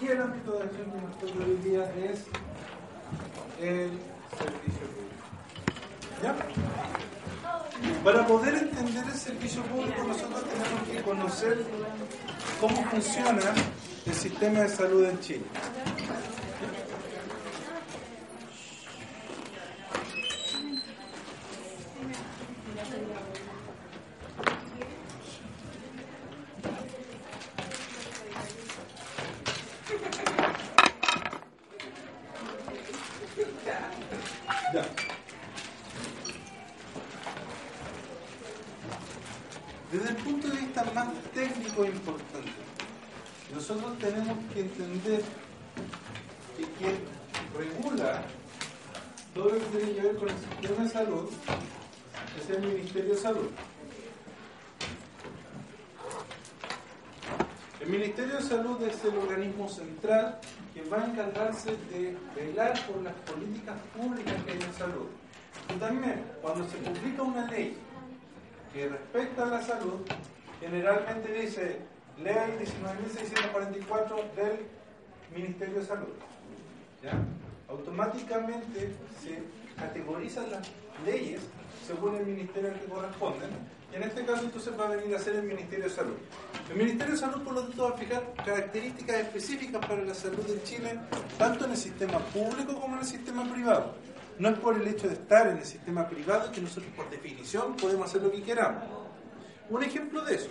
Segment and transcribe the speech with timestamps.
[0.00, 2.20] Y el ámbito de acción que nos toca hoy día es
[3.60, 3.90] el
[4.38, 5.24] servicio público.
[6.22, 6.36] ¿Ya?
[8.04, 11.64] Para poder entender el servicio público nosotros tenemos que conocer
[12.60, 13.40] cómo funciona
[14.06, 15.44] el sistema de salud en Chile.
[34.72, 34.84] Ya.
[39.90, 42.52] Desde el punto de vista más técnico e importante,
[43.54, 45.22] nosotros tenemos que entender
[46.58, 46.98] que quien
[47.56, 48.22] regula
[49.34, 51.30] todo lo que tiene que ver con el sistema de salud
[52.38, 53.50] es el Ministerio de Salud.
[57.80, 60.38] El Ministerio de Salud es el organismo central
[60.74, 65.06] que va a encargarse de velar por las políticas públicas que hay en salud.
[65.74, 67.76] Y también, cuando se publica una ley
[68.72, 70.00] que respecta a la salud,
[70.60, 71.78] generalmente dice
[72.22, 74.66] Ley 19.644 del
[75.34, 76.14] Ministerio de Salud.
[77.02, 77.12] ¿Ya?
[77.68, 79.42] Automáticamente se
[79.76, 80.68] categorizan las
[81.06, 81.42] leyes
[81.86, 83.50] según el ministerio al que corresponden.
[83.90, 86.16] Y en este caso entonces va a venir a ser el Ministerio de Salud.
[86.68, 90.44] El Ministerio de Salud, por lo tanto, va a fijar características específicas para la salud
[90.50, 91.00] en Chile,
[91.38, 93.94] tanto en el sistema público como en el sistema privado.
[94.38, 97.76] No es por el hecho de estar en el sistema privado que nosotros, por definición,
[97.76, 98.84] podemos hacer lo que queramos.
[99.70, 100.50] Un ejemplo de eso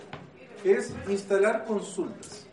[0.63, 2.47] es instalar consultas.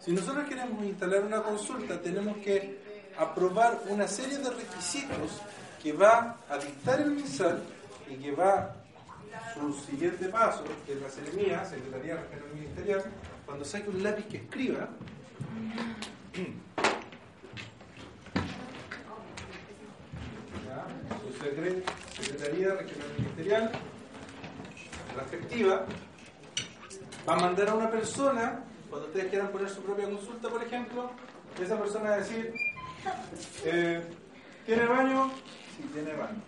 [0.00, 2.80] Si nosotros queremos instalar una consulta, tenemos que
[3.16, 5.40] aprobar una serie de requisitos
[5.82, 7.62] que va a dictar el MinSal
[8.08, 8.81] y que va
[9.54, 13.02] su siguiente paso, que es la Seremía, Secretaría Regional Ministerial,
[13.46, 14.88] cuando saque un lápiz que escriba,
[21.22, 21.82] su secre-
[22.20, 23.70] Secretaría Regional Ministerial,
[25.16, 25.86] respectiva,
[27.28, 31.10] va a mandar a una persona, cuando ustedes quieran poner su propia consulta, por ejemplo,
[31.62, 32.52] esa persona va a decir,
[33.64, 34.02] eh,
[34.66, 35.30] ¿tiene baño?
[35.76, 36.40] Sí, tiene baño.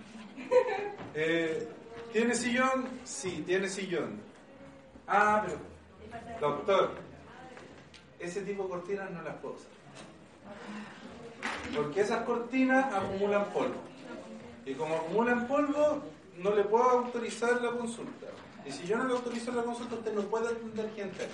[1.14, 1.68] Eh,
[2.14, 2.84] ¿Tiene sillón?
[3.02, 4.20] Sí, tiene sillón.
[5.08, 5.58] Ah, pero,
[6.40, 6.92] doctor,
[8.20, 9.72] ese tipo de cortinas no las puedo usar.
[11.74, 13.82] Porque esas cortinas acumulan polvo.
[14.64, 16.04] Y como acumulan polvo,
[16.38, 18.28] no le puedo autorizar la consulta.
[18.64, 21.28] Y si yo no le autorizo la consulta, usted no puede atender gente.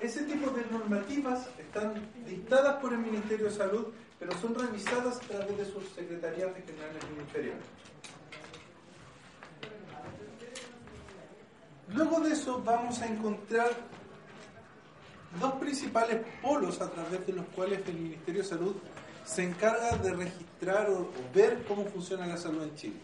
[0.00, 3.86] Ese tipo de normativas están dictadas por el Ministerio de Salud,
[4.24, 7.64] pero son revisadas a través de sus secretarías regionales ministeriales.
[11.94, 13.70] Luego de eso vamos a encontrar
[15.38, 18.76] dos principales polos a través de los cuales el Ministerio de Salud
[19.26, 23.00] se encarga de registrar o, ver cómo funciona la salud en Chile.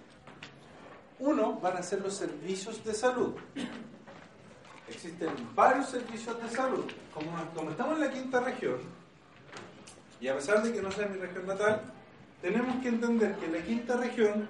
[1.18, 3.34] Uno van a ser los servicios de salud.
[4.88, 6.90] Existen varios servicios de salud.
[7.12, 8.99] Como estamos en la quinta región,
[10.20, 11.80] y a pesar de que no sea mi región natal,
[12.42, 14.48] tenemos que entender que la quinta región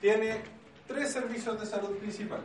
[0.00, 0.42] tiene
[0.86, 2.44] tres servicios de salud principales.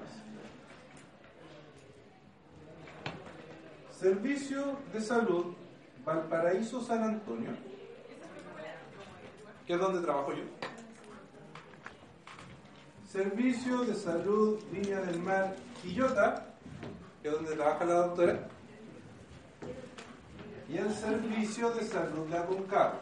[3.99, 5.53] Servicio de Salud
[6.03, 7.51] Valparaíso San Antonio,
[9.65, 10.43] que es donde trabajo yo.
[13.09, 16.45] Servicio de Salud Viña del Mar Quillota,
[17.21, 18.47] que es donde trabaja la doctora.
[20.75, 22.99] Y el Servicio de Salud de Aconcagua.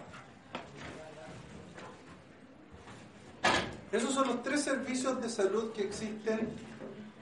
[3.92, 6.50] Esos son los tres servicios de salud que existen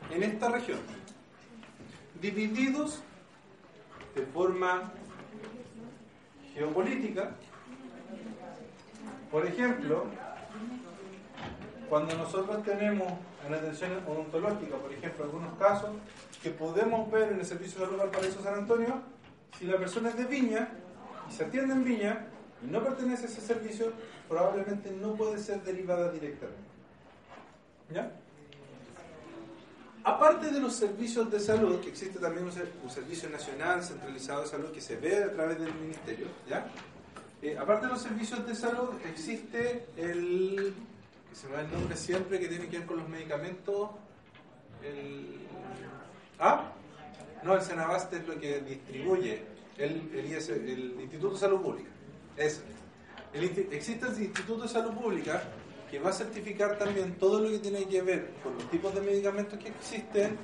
[0.09, 0.79] en esta región,
[2.21, 3.01] divididos
[4.13, 4.91] de forma
[6.53, 7.31] geopolítica.
[9.31, 10.03] Por ejemplo,
[11.87, 13.07] cuando nosotros tenemos
[13.47, 15.91] en atención odontológica, por ejemplo, algunos casos
[16.43, 19.01] que podemos ver en el Servicio de Salud Valparaíso San Antonio,
[19.57, 20.69] si la persona es de Viña
[21.29, 22.25] y se atiende en Viña
[22.63, 23.91] y no pertenece a ese servicio,
[24.27, 26.61] probablemente no puede ser derivada directamente.
[27.93, 28.11] ¿Ya?
[30.03, 34.41] Aparte de los servicios de salud, que existe también un, ser- un servicio nacional centralizado
[34.41, 36.65] de salud que se ve a través del ministerio, ¿ya?
[37.43, 40.73] Eh, aparte de los servicios de salud, existe el,
[41.29, 43.89] que se me va el nombre siempre, que tiene que ver con los medicamentos,
[44.83, 45.37] el...
[46.39, 46.71] ¿Ah?
[47.43, 49.43] No, el Senabaste es lo que distribuye
[49.77, 49.95] el,
[51.01, 51.89] Instituto de Salud Pública.
[52.37, 52.61] Eso.
[53.33, 55.41] Existe el Instituto de Salud Pública
[55.89, 59.01] que va a certificar también todo lo que tiene que ver con los tipos de
[59.01, 60.37] medicamentos que existen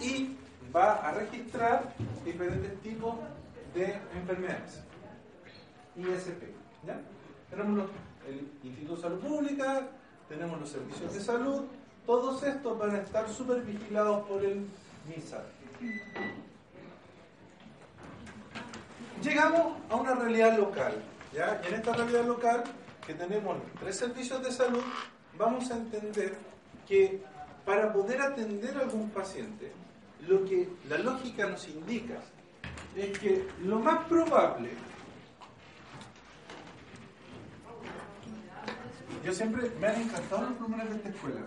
[0.00, 0.36] y
[0.74, 3.16] va a registrar diferentes tipos
[3.74, 4.80] de enfermedades.
[5.96, 6.54] ISP.
[7.50, 7.90] Tenemos
[8.26, 9.88] el Instituto de Salud Pública,
[10.28, 11.64] tenemos los servicios de salud,
[12.06, 14.66] todos estos van a estar super vigilados por el
[15.08, 15.44] MISAR.
[19.22, 21.02] Llegamos a una realidad local.
[21.32, 21.60] ¿ya?
[21.64, 22.64] Y en esta realidad local,
[23.06, 24.82] que tenemos tres servicios de salud,
[25.38, 26.36] vamos a entender
[26.86, 27.22] que
[27.64, 29.72] para poder atender a algún paciente,
[30.26, 32.18] lo que la lógica nos indica
[32.96, 34.70] es que lo más probable
[39.24, 41.40] yo siempre me han encantado los números de esta escuela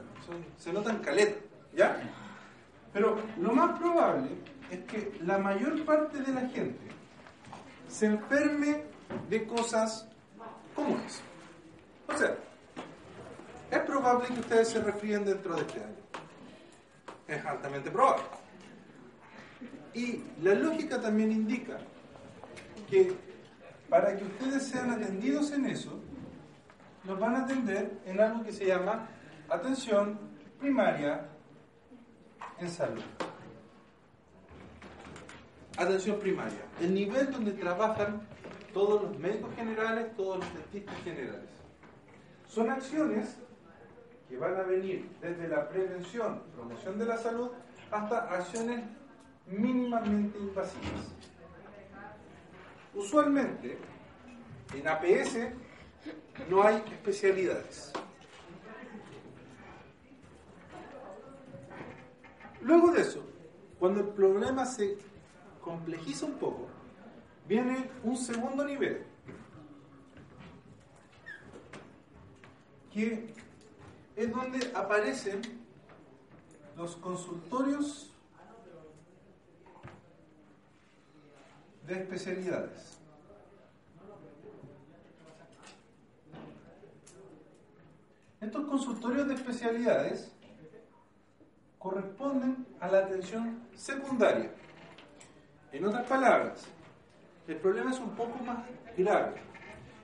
[0.57, 1.39] se notan caleta
[1.75, 1.97] ¿ya?
[2.97, 4.29] Pero lo más probable
[4.71, 6.87] es que la mayor parte de la gente
[7.87, 8.85] se enferme
[9.29, 10.07] de cosas
[10.73, 11.21] comunes
[12.07, 12.35] o sea
[13.69, 15.95] es probable que ustedes se resfríen dentro de este año.
[17.27, 18.23] Es altamente probable.
[19.93, 21.77] Y la lógica también indica
[22.89, 23.13] que
[23.89, 25.99] para que ustedes sean atendidos en eso,
[27.03, 29.09] nos van a atender en algo que se llama
[29.49, 30.17] atención
[30.59, 31.27] primaria
[32.59, 33.03] en salud.
[35.77, 38.21] Atención primaria, el nivel donde trabajan
[38.73, 41.49] todos los médicos generales, todos los dentistas generales.
[42.47, 43.37] Son acciones
[44.27, 47.49] que van a venir desde la prevención, promoción de la salud,
[47.91, 48.83] hasta acciones
[49.45, 51.13] mínimamente invasivas.
[52.93, 53.77] Usualmente,
[54.73, 55.37] en APS
[56.49, 57.93] no hay especialidades.
[62.61, 63.23] Luego de eso,
[63.79, 64.97] cuando el problema se
[65.61, 66.67] complejiza un poco,
[67.47, 69.03] viene un segundo nivel,
[72.91, 73.33] que
[74.15, 75.41] es donde aparecen
[76.75, 78.11] los consultorios
[81.85, 82.97] de especialidades.
[88.41, 90.31] Estos consultorios de especialidades
[91.79, 94.49] corresponden a la atención secundaria.
[95.71, 96.65] En otras palabras,
[97.47, 98.57] el problema es un poco más
[98.97, 99.35] grave.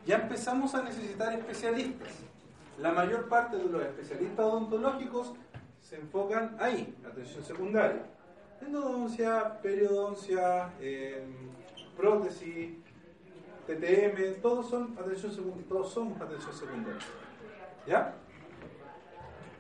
[0.06, 2.10] Ya empezamos a necesitar especialistas.
[2.80, 5.34] La mayor parte de los especialistas odontológicos
[5.82, 8.04] se enfocan ahí, atención secundaria.
[8.62, 11.24] Endodoncia, periodoncia, eh,
[11.98, 12.72] prótesis,
[13.68, 17.02] TTM, todos son atención secundaria, todos somos atención secundaria.
[17.86, 18.14] ¿Ya?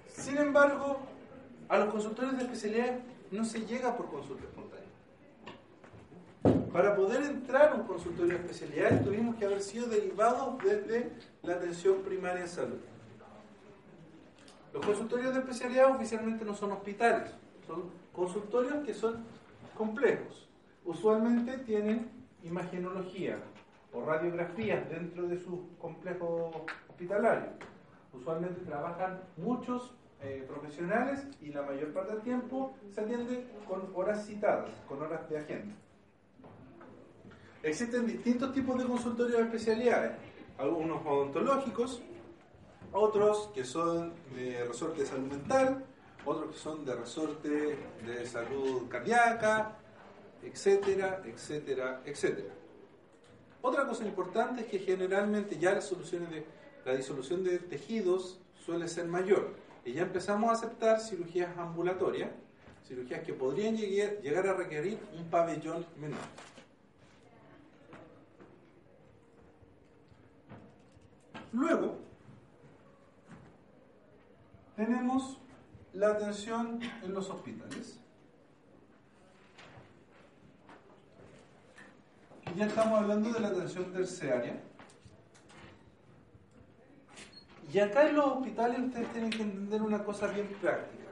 [0.07, 0.99] Sin embargo,
[1.73, 2.99] a los consultores de especialidad
[3.31, 4.85] no se llega por consulta espontánea.
[6.71, 11.09] Para poder entrar a un consultorio de especialidades tuvimos que haber sido derivados desde
[11.41, 12.77] la atención primaria en salud.
[14.71, 17.31] Los consultorios de especialidad oficialmente no son hospitales,
[17.65, 19.23] son consultorios que son
[19.75, 20.47] complejos.
[20.85, 22.07] Usualmente tienen
[22.43, 23.39] imagenología
[23.91, 26.51] o radiografías dentro de su complejo
[26.87, 27.49] hospitalario.
[28.13, 34.25] Usualmente trabajan muchos eh, profesionales y la mayor parte del tiempo se atiende con horas
[34.25, 35.75] citadas, con horas de agenda.
[37.61, 40.11] Existen distintos tipos de consultorios de especialidades,
[40.57, 42.01] algunos odontológicos,
[42.93, 45.83] otros que son de resorte de salud mental,
[46.25, 49.75] otros que son de resorte de salud cardíaca,
[50.41, 52.53] etcétera, etcétera, etcétera.
[53.61, 56.45] Otra cosa importante es que generalmente ya las soluciones de
[56.85, 62.31] la disolución de tejidos suele ser mayor y ya empezamos a aceptar cirugías ambulatorias,
[62.87, 66.19] cirugías que podrían llegar a requerir un pabellón menor.
[71.51, 71.99] Luego,
[74.75, 75.37] tenemos
[75.93, 77.99] la atención en los hospitales.
[82.55, 84.61] ya estamos hablando de la atención terciaria.
[87.73, 91.05] Y acá en los hospitales ustedes tienen que entender una cosa bien práctica.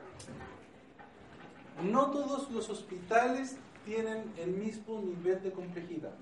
[1.84, 6.14] No todos los hospitales tienen el mismo nivel de complejidad.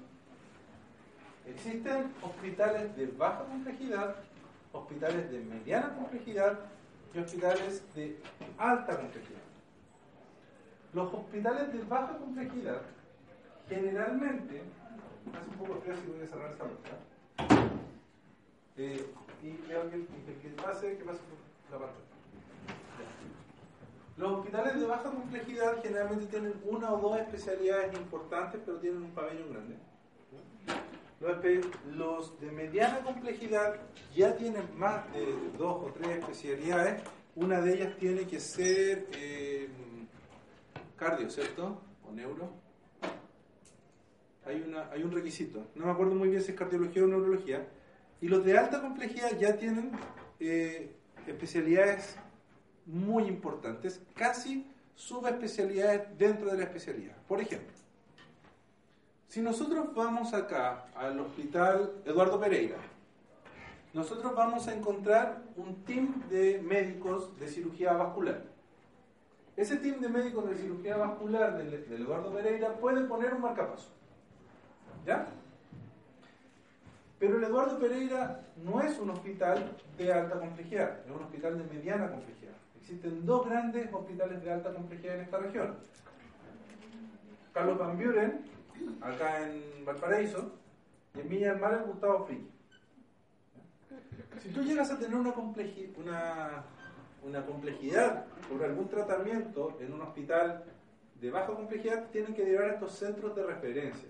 [1.46, 4.16] Existen hospitales de baja complejidad,
[4.72, 6.58] hospitales de mediana complejidad
[7.14, 8.18] y hospitales de
[8.58, 9.42] alta complejidad.
[10.94, 12.82] Los hospitales de baja complejidad
[13.68, 14.62] generalmente
[15.34, 17.09] hace un poco frío si voy a cerrar esta puerta.
[18.80, 19.06] Eh,
[19.44, 20.08] y el,
[20.42, 22.00] que pase, que pase por la parte.
[24.16, 29.12] Los hospitales de baja complejidad generalmente tienen una o dos especialidades importantes, pero tienen un
[29.12, 29.76] pabellón grande.
[31.92, 33.76] Los de mediana complejidad
[34.16, 35.26] ya tienen más de
[35.58, 37.02] dos o tres especialidades.
[37.36, 39.68] Una de ellas tiene que ser eh,
[40.96, 41.82] cardio, ¿cierto?
[42.08, 42.50] o neuro,
[44.46, 45.68] hay, una, hay un requisito.
[45.76, 47.68] No me acuerdo muy bien si es cardiología o neurología.
[48.22, 49.92] Y los de alta complejidad ya tienen
[50.40, 50.96] eh,
[51.26, 52.18] especialidades
[52.86, 57.16] muy importantes, casi subespecialidades dentro de la especialidad.
[57.28, 57.74] Por ejemplo,
[59.28, 62.78] si nosotros vamos acá al hospital Eduardo Pereira,
[63.94, 68.44] nosotros vamos a encontrar un team de médicos de cirugía vascular.
[69.56, 73.90] Ese team de médicos de cirugía vascular del, Eduardo Pereira puede poner un marcapaso.
[75.06, 75.28] ¿Ya?
[77.20, 81.76] Pero el Eduardo Pereira no es un hospital de alta complejidad, es un hospital de
[81.76, 82.54] mediana complejidad.
[82.80, 85.76] Existen dos grandes hospitales de alta complejidad en esta región.
[87.54, 88.46] Carlos Van Buren,
[89.02, 90.54] acá en Valparaíso,
[91.14, 92.50] y en Viña del Gustavo Friki.
[94.42, 95.34] Si tú llegas a tener una,
[95.98, 96.64] una,
[97.24, 100.64] una complejidad por algún tratamiento en un hospital
[101.20, 104.10] de baja complejidad, tienen que llevar a estos centros de referencia.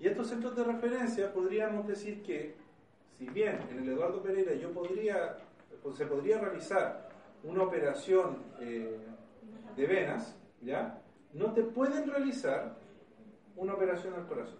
[0.00, 2.54] Y estos centros de referencia podríamos decir que,
[3.18, 5.36] si bien en el Eduardo Pereira yo podría,
[5.82, 7.10] pues, se podría realizar
[7.44, 8.98] una operación eh,
[9.76, 11.02] de venas, ¿ya?
[11.34, 12.76] No te pueden realizar
[13.56, 14.58] una operación al corazón.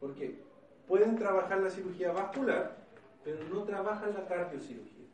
[0.00, 0.42] ¿Por qué?
[0.88, 2.76] Pueden trabajar la cirugía vascular,
[3.22, 5.06] pero no trabajan la cardiocirugía.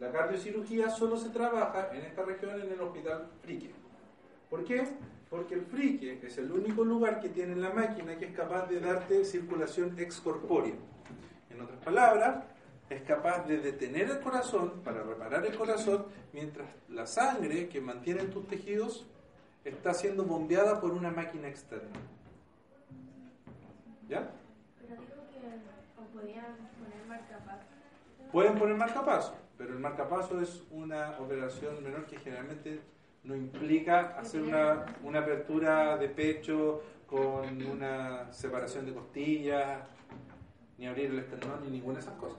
[0.00, 3.70] La cardiocirugía solo se trabaja en esta región en el hospital Frique.
[4.48, 4.88] ¿Por qué?
[5.30, 8.80] Porque el frique es el único lugar que tiene la máquina que es capaz de
[8.80, 10.74] darte circulación excorpórea.
[11.50, 12.44] En otras palabras,
[12.88, 18.24] es capaz de detener el corazón para reparar el corazón mientras la sangre que mantiene
[18.24, 19.06] tus tejidos
[19.64, 21.98] está siendo bombeada por una máquina externa.
[24.08, 24.30] ¿Ya?
[24.80, 27.64] Pero dijo que podían poner marcapaso.
[28.32, 32.80] Pueden poner marcapaso, pero el marcapaso es una operación menor que generalmente
[33.28, 39.82] no implica hacer una, una apertura de pecho con una separación de costillas,
[40.78, 42.38] ni abrir el esternón, ni ninguna de esas cosas.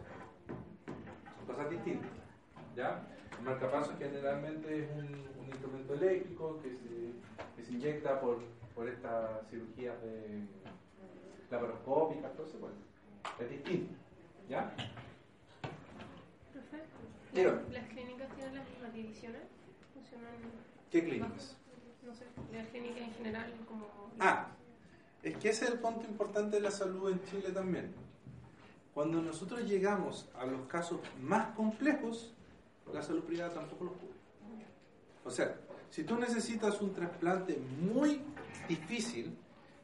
[1.37, 2.09] Son cosas distintas.
[2.75, 3.07] ¿ya?
[3.37, 8.39] El marcapaso generalmente es un, un instrumento eléctrico que se, que se inyecta por,
[8.73, 10.41] por estas cirugías de
[11.51, 12.75] laparoscópicas, eso, bueno,
[13.39, 13.93] es distinto.
[14.49, 14.73] ¿Ya?
[17.71, 19.43] ¿Las clínicas tienen las mismas divisiones?
[19.93, 20.68] ¿Funcionan?
[20.91, 21.55] ¿Qué clínicas?
[22.05, 23.87] No sé, la clínica en general como...
[24.19, 24.47] Ah,
[25.21, 27.93] es que ese es el punto importante de la salud en Chile también.
[28.93, 32.33] Cuando nosotros llegamos a los casos más complejos,
[32.93, 34.19] la salud privada tampoco los cubre.
[35.23, 35.55] O sea,
[35.91, 38.21] si tú necesitas un trasplante muy
[38.67, 39.37] difícil,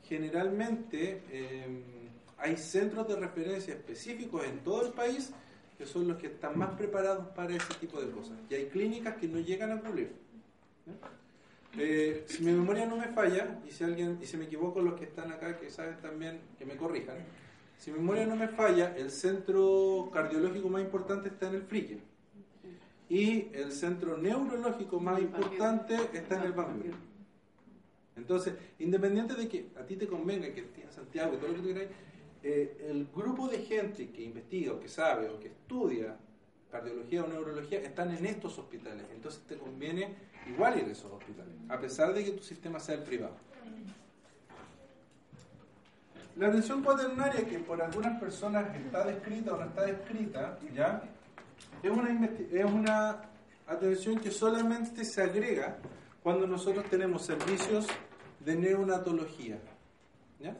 [0.03, 1.83] generalmente eh,
[2.38, 5.31] hay centros de referencia específicos en todo el país
[5.77, 8.38] que son los que están más preparados para ese tipo de cosas.
[8.50, 10.25] Y hay clínicas que no llegan a cubrir.
[11.77, 14.98] Eh, si mi memoria no me falla, y si alguien, y si me equivoco los
[14.98, 17.18] que están acá, que saben también, que me corrijan,
[17.77, 22.00] si mi memoria no me falla, el centro cardiológico más importante está en el Frique.
[23.10, 26.92] Y el centro neurológico más importante está en el Bambú.
[28.15, 31.56] Entonces, independiente de que a ti te convenga que estés en Santiago y todo lo
[31.56, 31.88] que tú quieras,
[32.42, 36.15] eh, el grupo de gente que investiga o que sabe o que estudia
[36.72, 39.06] cardiología o neurología están en estos hospitales.
[39.13, 40.15] Entonces te conviene
[40.48, 43.36] igual a esos hospitales, a pesar de que tu sistema sea el privado.
[46.36, 51.02] La atención cuaternaria, que por algunas personas está descrita o no está descrita, ¿ya?
[51.82, 53.22] Es una, es una
[53.68, 55.78] atención que solamente se agrega
[56.22, 57.88] cuando nosotros tenemos servicios
[58.40, 59.60] de neonatología.
[60.40, 60.58] ¿ya?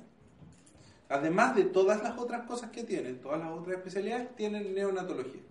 [1.10, 5.42] Además de todas las otras cosas que tienen, todas las otras especialidades tienen neonatología.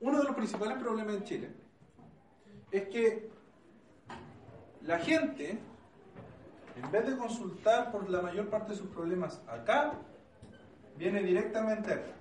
[0.00, 1.50] Uno de los principales problemas en Chile
[2.70, 3.30] es que
[4.82, 5.58] la gente,
[6.76, 9.94] en vez de consultar por la mayor parte de sus problemas acá,
[10.96, 12.12] viene directamente acá.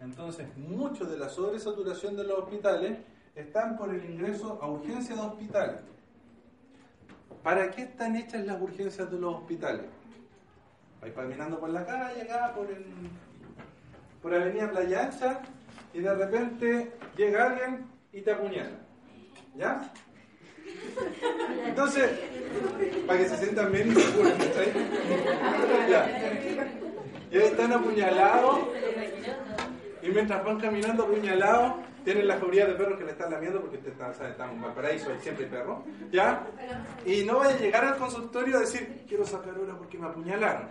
[0.00, 2.98] Entonces, mucho de la sobresaturación de los hospitales
[3.34, 5.80] están por el ingreso a urgencias de hospitales.
[7.42, 9.86] ¿Para qué están hechas las urgencias de los hospitales?
[11.00, 12.84] Vais caminando por la calle, acá, por, el,
[14.20, 15.42] por Avenida Playa Ancha,
[15.92, 18.78] y de repente llega alguien y te apuñala.
[19.56, 19.92] ¿Ya?
[21.66, 22.10] Entonces,
[23.06, 24.34] para que se sientan bien y se curen,
[25.88, 26.06] Ya.
[27.30, 28.58] Y ahí están apuñalados.
[30.02, 33.76] Y mientras van caminando apuñalados, tienen la jauría de perros que le están lamiendo porque
[33.76, 35.80] usted está, sabe, está en Valparaíso y siempre hay perros.
[36.10, 36.46] ¿Ya?
[37.04, 40.68] Y no vaya a llegar al consultorio a decir, quiero sacar hora porque me apuñalaron.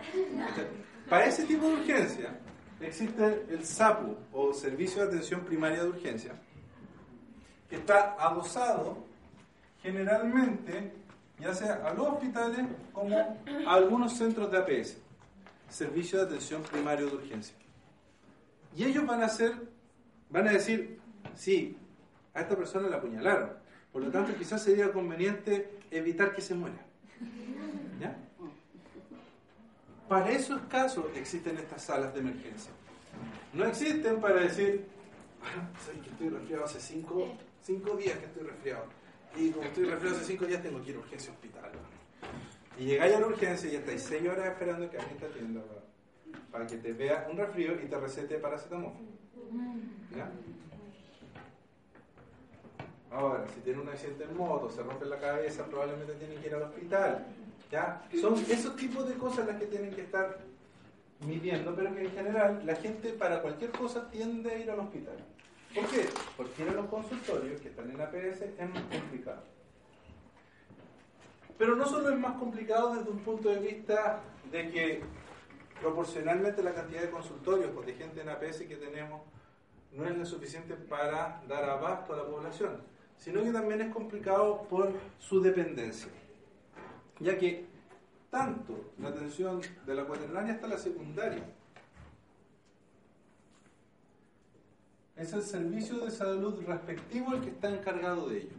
[1.08, 2.38] Para ese tipo de urgencia,
[2.80, 6.32] existe el SAPU, o Servicio de Atención Primaria de Urgencia,
[7.68, 9.04] que está adosado
[9.82, 10.92] generalmente
[11.38, 14.96] ya sea a los hospitales como a algunos centros de APS,
[15.68, 17.54] Servicio de Atención Primario de Urgencia.
[18.76, 19.52] Y ellos van a hacer,
[20.30, 20.98] van a decir,
[21.34, 21.76] sí,
[22.34, 23.50] a esta persona la apuñalaron,
[23.92, 26.84] por lo tanto quizás sería conveniente evitar que se muera.
[30.08, 32.72] Para esos casos existen estas salas de emergencia.
[33.52, 34.86] No existen para decir,
[35.42, 35.68] ah,
[36.02, 38.98] que estoy resfriado hace cinco, cinco días que estoy resfriado
[39.36, 41.70] y como estoy resfriado hace 5 días, tengo que ir a urgencia hospital.
[42.78, 45.60] Y llegáis a la urgencia y estáis 6 horas esperando que alguien te atienda
[46.50, 48.92] para, que te vea un resfrío y te recete paracetamol.
[50.16, 50.30] ¿Ya?
[53.10, 56.54] Ahora, si tiene un accidente en moto, se rompe la cabeza, probablemente tienen que ir
[56.54, 57.26] al hospital.
[58.20, 60.38] Son esos tipos de cosas las que tienen que estar
[61.20, 65.16] midiendo, pero que en general la gente para cualquier cosa tiende a ir al hospital.
[65.74, 66.08] ¿Por qué?
[66.36, 69.42] Porque en los consultorios que están en APS es más complicado.
[71.58, 74.20] Pero no solo es más complicado desde un punto de vista
[74.50, 75.02] de que
[75.80, 79.22] proporcionalmente la cantidad de consultorios o de gente en APS que tenemos
[79.92, 82.80] no es lo suficiente para dar abasto a la población,
[83.16, 86.10] sino que también es complicado por su dependencia,
[87.20, 87.66] ya que
[88.30, 91.44] tanto la atención de la cuaternaria hasta la secundaria
[95.18, 98.56] Es el servicio de salud respectivo el que está encargado de ello.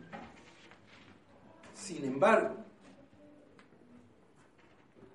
[1.73, 2.57] Sin embargo,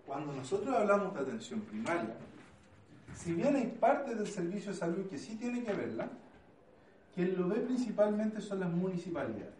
[0.06, 2.16] cuando nosotros hablamos de atención primaria,
[3.14, 6.08] si bien hay parte del servicio de salud que sí tiene que verla,
[7.14, 9.53] quien lo ve principalmente son las municipalidades.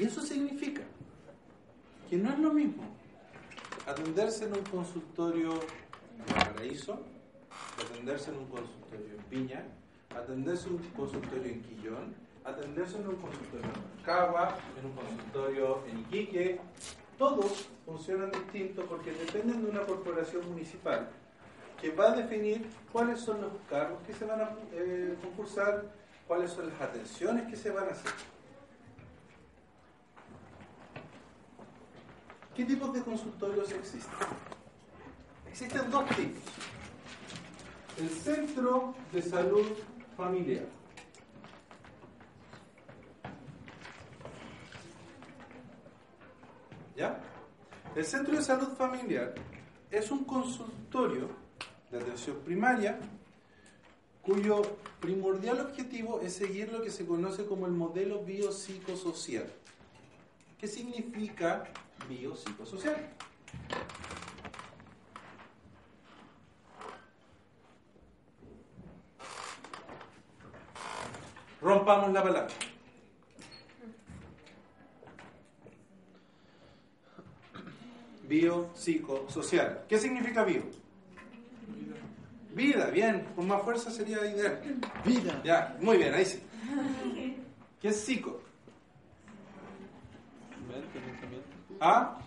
[0.00, 0.80] Y eso significa
[2.08, 2.84] que no es lo mismo
[3.86, 7.02] atenderse en un consultorio en Paraíso,
[7.78, 9.62] atenderse en un consultorio en Piña,
[10.16, 12.14] atenderse en un consultorio en Quillón,
[12.46, 16.58] atenderse en un consultorio en Cagua, en un consultorio en Iquique,
[17.18, 21.10] todos funcionan distintos porque dependen de una corporación municipal
[21.78, 25.84] que va a definir cuáles son los cargos que se van a eh, concursar,
[26.26, 28.39] cuáles son las atenciones que se van a hacer.
[32.60, 34.12] ¿Qué tipos de consultorios existen?
[35.48, 36.42] Existen dos tipos.
[37.96, 39.64] El centro de salud
[40.14, 40.66] familiar.
[46.94, 47.18] ¿Ya?
[47.96, 49.34] El centro de salud familiar
[49.90, 51.30] es un consultorio
[51.90, 53.00] de atención primaria
[54.20, 54.60] cuyo
[55.00, 59.50] primordial objetivo es seguir lo que se conoce como el modelo biopsicosocial.
[60.58, 61.64] ¿Qué significa
[62.10, 62.96] biopsicosocial.
[71.60, 72.48] Rompamos la palabra.
[78.28, 79.84] Biopsicosocial.
[79.88, 80.62] ¿Qué significa bio?
[82.54, 84.60] Vida, bien, con más fuerza sería ideal.
[85.04, 85.40] Vida.
[85.44, 86.42] Ya, muy bien, ahí sí.
[87.80, 88.42] ¿Qué es psico?
[91.80, 92.18] ¿A?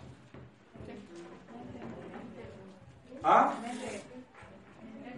[3.22, 3.54] ¿A?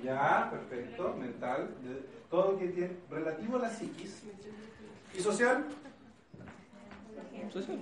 [0.03, 1.75] Ya, perfecto, mental,
[2.31, 4.23] todo lo que tiene relativo a la psiquis.
[5.17, 5.65] ¿Y social?
[7.51, 7.79] Social.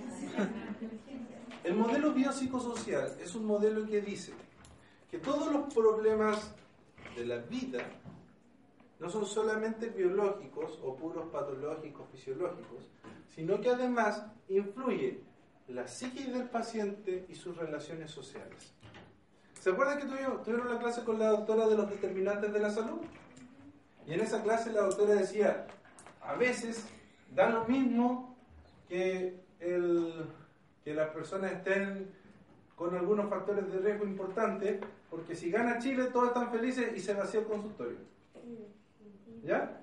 [1.63, 4.33] El modelo biopsicosocial es un modelo que dice
[5.11, 6.53] que todos los problemas
[7.17, 7.79] de la vida
[8.99, 12.89] no son solamente biológicos o puros patológicos, fisiológicos,
[13.27, 15.19] sino que además influye
[15.67, 18.73] la psiquis del paciente y sus relaciones sociales.
[19.59, 22.69] ¿Se acuerdan que tuvieron, tuvieron la clase con la doctora de los determinantes de la
[22.69, 23.01] salud?
[24.05, 25.65] Y en esa clase la doctora decía,
[26.21, 26.85] a veces
[27.33, 28.37] da lo mismo
[28.87, 30.27] que, el,
[30.83, 32.11] que las personas estén
[32.75, 37.13] con algunos factores de riesgo importantes, porque si gana Chile todos están felices y se
[37.13, 37.97] vacía el consultorio.
[39.43, 39.81] ¿Ya?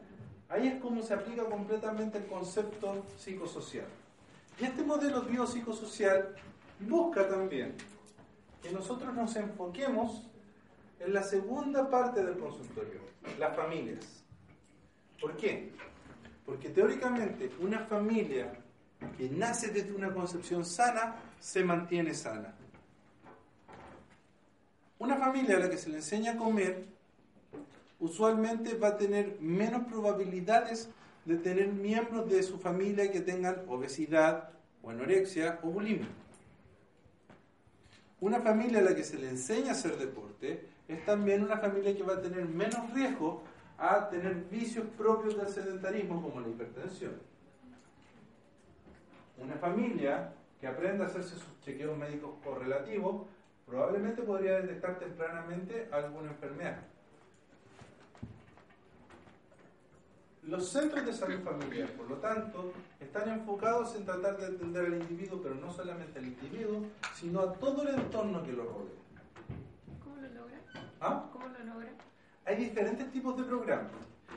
[0.48, 3.86] Ahí es como se aplica completamente el concepto psicosocial.
[4.60, 6.34] Y este modelo biopsicosocial
[6.80, 7.74] busca también
[8.62, 10.22] que nosotros nos enfoquemos
[11.00, 13.00] en la segunda parte del consultorio,
[13.38, 14.24] las familias.
[15.20, 15.72] ¿Por qué?
[16.46, 18.52] Porque teóricamente una familia
[19.16, 22.54] que nace desde una concepción sana se mantiene sana.
[24.98, 26.86] Una familia a la que se le enseña a comer
[27.98, 30.88] usualmente va a tener menos probabilidades
[31.24, 34.50] de tener miembros de su familia que tengan obesidad
[34.82, 36.08] o anorexia o bulimia.
[38.20, 41.96] Una familia a la que se le enseña a hacer deporte es también una familia
[41.96, 43.42] que va a tener menos riesgo
[43.78, 47.14] a tener vicios propios del sedentarismo como la hipertensión.
[49.38, 53.26] Una familia que aprenda a hacerse sus chequeos médicos correlativos
[53.66, 56.91] probablemente podría detectar tempranamente alguna enfermedad.
[60.42, 64.94] Los centros de salud familiar, por lo tanto, están enfocados en tratar de entender al
[64.94, 66.82] individuo, pero no solamente al individuo,
[67.14, 69.02] sino a todo el entorno que lo rodea.
[70.02, 70.60] ¿Cómo lo logra?
[71.00, 71.28] ¿Ah?
[71.32, 71.92] ¿Cómo lo logra?
[72.44, 73.92] Hay diferentes tipos de programas.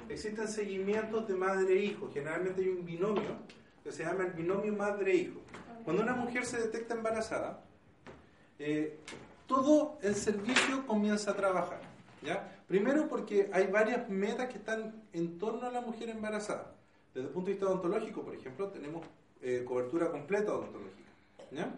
[0.07, 2.11] Existen seguimientos de madre e hijo.
[2.13, 3.37] Generalmente hay un binomio
[3.83, 5.39] que se llama el binomio madre-hijo.
[5.83, 7.61] Cuando una mujer se detecta embarazada,
[8.59, 8.99] eh,
[9.47, 11.81] todo el servicio comienza a trabajar.
[12.21, 12.54] ¿ya?
[12.67, 16.73] Primero porque hay varias metas que están en torno a la mujer embarazada.
[17.13, 19.05] Desde el punto de vista odontológico, por ejemplo, tenemos
[19.41, 21.11] eh, cobertura completa odontológica.
[21.51, 21.71] ¿ya?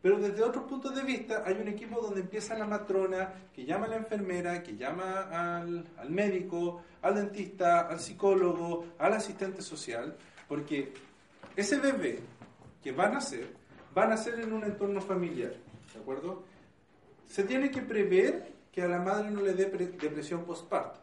[0.00, 3.86] Pero desde otros puntos de vista hay un equipo donde empieza la matrona, que llama
[3.86, 10.16] a la enfermera, que llama al, al médico, al dentista, al psicólogo, al asistente social,
[10.48, 10.94] porque
[11.56, 12.20] ese bebé
[12.82, 13.52] que van a nacer,
[13.96, 15.52] va a nacer en un entorno familiar,
[15.92, 16.44] ¿de acuerdo?
[17.26, 21.00] Se tiene que prever que a la madre no le dé depresión postparto.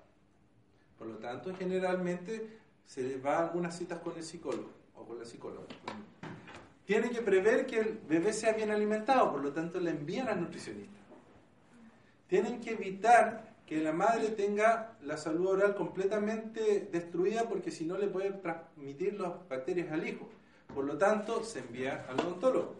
[0.97, 5.19] Por lo tanto, generalmente se le va a algunas citas con el psicólogo o con
[5.19, 5.67] la psicóloga.
[6.85, 10.39] Tiene que prever que el bebé sea bien alimentado, por lo tanto le envían al
[10.39, 10.97] nutricionista.
[12.27, 17.97] Tienen que evitar que la madre tenga la salud oral completamente destruida porque si no
[17.97, 20.29] le pueden transmitir las bacterias al hijo.
[20.73, 22.75] Por lo tanto, se envía al odontólogo.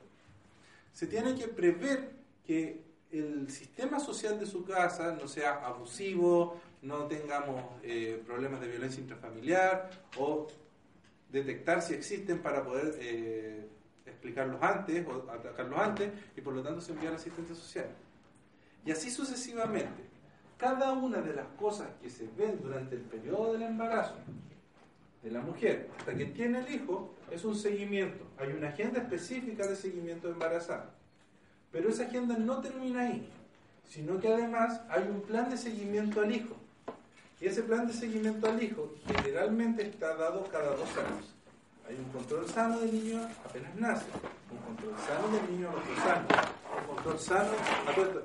[0.94, 2.12] Se tiene que prever
[2.46, 8.68] que el sistema social de su casa no sea abusivo, no tengamos eh, problemas de
[8.68, 10.48] violencia intrafamiliar o
[11.32, 13.68] detectar si existen para poder eh,
[14.06, 17.90] explicarlos antes o atacarlos antes y por lo tanto se envía al asistente social.
[18.86, 20.08] Y así sucesivamente.
[20.58, 24.16] Cada una de las cosas que se ven durante el periodo del embarazo
[25.22, 28.26] de la mujer hasta que tiene el hijo es un seguimiento.
[28.40, 30.97] Hay una agenda específica de seguimiento de embarazada.
[31.78, 33.30] Pero esa agenda no termina ahí,
[33.88, 36.56] sino que además hay un plan de seguimiento al hijo.
[37.40, 41.36] Y ese plan de seguimiento al hijo generalmente está dado cada dos años.
[41.88, 44.06] Hay un control sano del niño apenas nace,
[44.52, 47.52] un control sano del niño a los dos años, un control sano,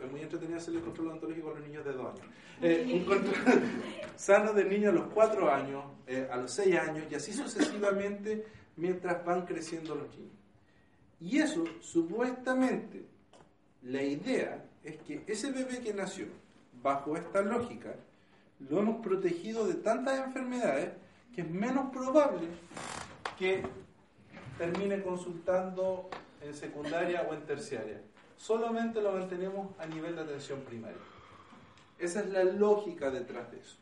[0.02, 2.26] es muy entretenido hacer el control odontológico con los niños de dos años,
[2.62, 3.62] eh, un control
[4.16, 8.46] sano del niño a los cuatro años, eh, a los seis años, y así sucesivamente
[8.76, 10.32] mientras van creciendo los niños.
[11.20, 13.11] Y eso, supuestamente,
[13.82, 16.26] la idea es que ese bebé que nació
[16.82, 17.94] bajo esta lógica,
[18.68, 20.90] lo hemos protegido de tantas enfermedades
[21.34, 22.46] que es menos probable
[23.38, 23.62] que
[24.58, 26.08] termine consultando
[26.40, 28.00] en secundaria o en terciaria.
[28.36, 30.98] Solamente lo mantenemos a nivel de atención primaria.
[31.98, 33.76] Esa es la lógica detrás de eso.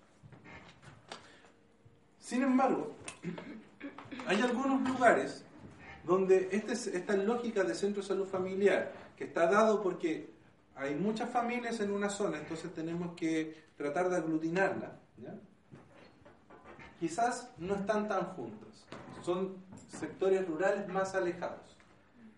[2.18, 2.94] Sin embargo,
[4.26, 5.44] hay algunos lugares
[6.04, 10.32] donde este esta lógica de centro de salud familiar, que está dado porque
[10.74, 14.96] hay muchas familias en una zona, entonces tenemos que tratar de aglutinarla,
[16.98, 18.86] quizás no están tan juntos
[19.22, 21.76] son sectores rurales más alejados.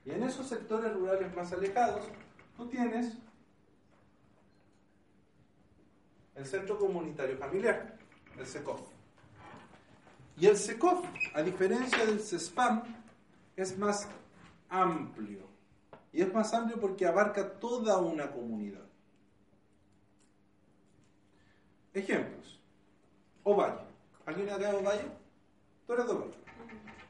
[0.05, 2.05] Y en esos sectores rurales más alejados,
[2.57, 3.17] tú tienes
[6.35, 7.97] el Centro Comunitario Familiar,
[8.37, 8.81] el SECOF.
[10.37, 12.83] Y el SECOF, a diferencia del CESPAM,
[13.55, 14.09] es más
[14.69, 15.52] amplio.
[16.13, 18.85] Y es más amplio porque abarca toda una comunidad.
[21.95, 22.61] Ejemplos.
[23.43, 23.81] Ovalle.
[24.27, 25.09] ¿Alguien acá de Ovalle?
[25.87, 26.35] Tú eres de Ovalle.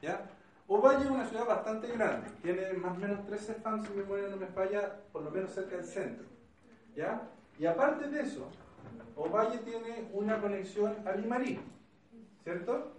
[0.01, 0.29] ¿ya?
[0.67, 4.29] Ovalle es una ciudad bastante grande, tiene más o menos 13 fans, si mi memoria
[4.29, 6.25] no me falla, por lo menos cerca del centro.
[6.95, 7.29] ¿ya?
[7.59, 8.47] Y aparte de eso,
[9.15, 11.59] Ovalle tiene una conexión a Limarí,
[12.43, 12.93] ¿cierto?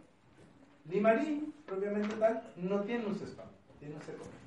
[0.89, 4.44] Limarí, propiamente tal, no tiene un CESPAM, tiene un CECOM.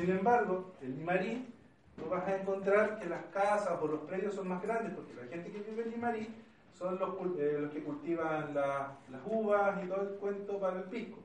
[0.00, 1.46] Sin embargo, en Limarí
[1.94, 5.26] tú vas a encontrar que las casas o los predios son más grandes, porque la
[5.26, 6.34] gente que vive en Limarí
[6.72, 8.92] son los, eh, que cultivan las
[9.26, 11.18] uvas y todo el cuento para el pisco.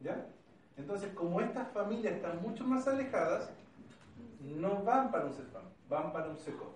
[0.00, 0.26] ¿Ya?
[0.76, 3.48] Entonces, como estas familias están mucho más alejadas,
[4.40, 6.74] no van para un CEFAM, van para un SECO.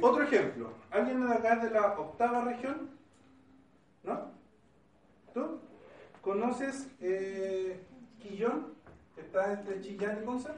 [0.00, 2.90] Otro ejemplo, ¿alguien de acá de la octava región?
[4.02, 4.35] ¿No?
[6.22, 7.80] ¿Conoces eh,
[8.20, 8.74] Quillón?
[9.16, 10.54] Está entre Chillán y Gonza.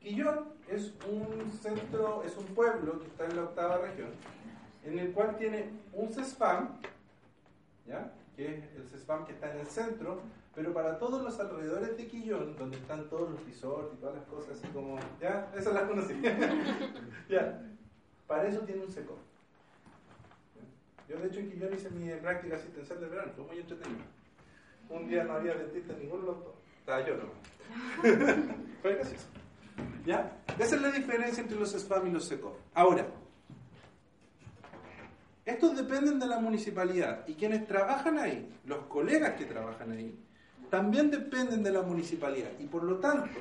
[0.00, 4.10] Quillón es un centro, es un pueblo que está en la octava región
[4.84, 6.80] en el cual tiene un CESPAM,
[8.36, 10.20] que es el CESPAM que está en el centro,
[10.54, 14.24] pero para todos los alrededores de Quillón, donde están todos los resorts y todas las
[14.24, 16.20] cosas así como, ya, esas las conocí.
[17.28, 17.62] ya,
[18.26, 19.18] para eso tiene un SECO.
[21.10, 24.04] Yo de hecho en Quillón hice mi práctica asistencial de verano, fue muy entretenido.
[24.88, 28.46] Un día no había dentista en ningún lado, estaba yo nomás.
[28.82, 29.26] fue gracioso.
[30.06, 30.40] ¿Ya?
[30.56, 32.56] Esa es la diferencia entre los SPAM y los SECO.
[32.74, 33.08] Ahora,
[35.44, 40.16] estos dependen de la municipalidad y quienes trabajan ahí, los colegas que trabajan ahí,
[40.70, 43.40] también dependen de la municipalidad y por lo tanto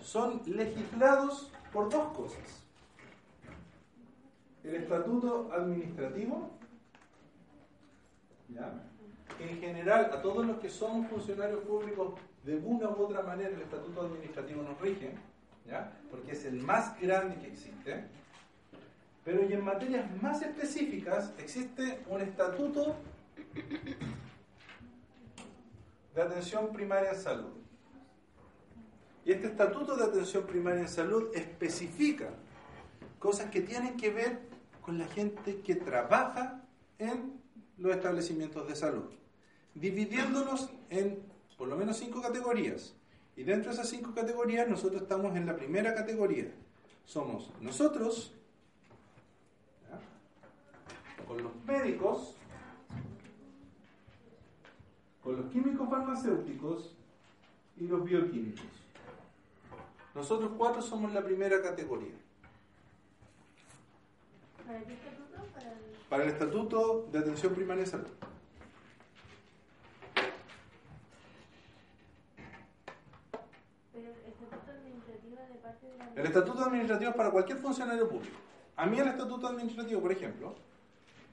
[0.00, 2.59] son legislados por dos cosas.
[4.62, 6.50] El estatuto administrativo,
[8.48, 8.72] ¿ya?
[9.38, 13.62] en general a todos los que somos funcionarios públicos de una u otra manera el
[13.62, 15.12] estatuto administrativo nos rige,
[15.66, 15.92] ¿ya?
[16.10, 18.04] porque es el más grande que existe,
[19.24, 22.96] pero y en materias más específicas existe un estatuto
[26.14, 27.52] de atención primaria en salud.
[29.24, 32.30] Y este estatuto de atención primaria en salud especifica
[33.20, 34.40] cosas que tienen que ver
[34.80, 36.64] con la gente que trabaja
[36.98, 37.40] en
[37.76, 39.10] los establecimientos de salud,
[39.74, 41.22] dividiéndolos en
[41.56, 42.94] por lo menos cinco categorías.
[43.36, 46.50] Y dentro de esas cinco categorías nosotros estamos en la primera categoría.
[47.04, 48.32] Somos nosotros,
[51.28, 52.34] con los médicos,
[55.22, 56.96] con los químicos farmacéuticos
[57.76, 58.64] y los bioquímicos.
[60.14, 62.19] Nosotros cuatro somos la primera categoría.
[64.70, 65.36] ¿Para qué estatuto?
[66.08, 66.28] Para el...
[66.28, 68.06] El Estatuto de Atención Primaria de Salud.
[73.92, 74.32] Pero el
[76.26, 77.00] estatuto administrativo.
[77.00, 78.36] El es para cualquier funcionario público.
[78.76, 80.54] A mí el Estatuto Administrativo, por ejemplo,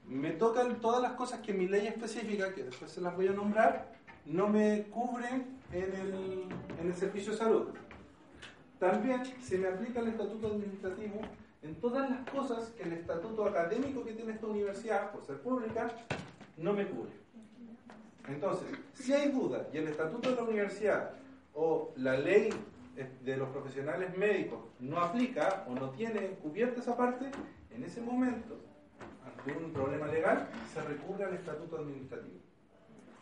[0.08, 3.32] me tocan todas las cosas que mi ley específica, que después se las voy a
[3.32, 3.92] nombrar,
[4.26, 6.48] no me cubren en el,
[6.80, 7.68] en el servicio de salud.
[8.80, 11.20] También se me aplica el estatuto administrativo
[11.62, 15.88] en todas las cosas que el estatuto académico que tiene esta universidad, por ser pública,
[16.56, 17.12] no me cubre.
[18.28, 21.12] Entonces, si hay duda y el estatuto de la universidad
[21.54, 22.50] o la ley
[23.24, 27.30] de los profesionales médicos no aplica o no tiene cubierta esa parte,
[27.70, 28.58] en ese momento
[29.24, 32.38] ante un problema legal, se recurre al estatuto administrativo.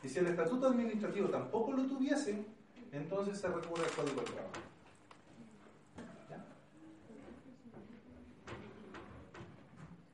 [0.03, 2.44] Y si el estatuto administrativo tampoco lo tuviese,
[2.92, 4.76] entonces se recurre al código de trabajo.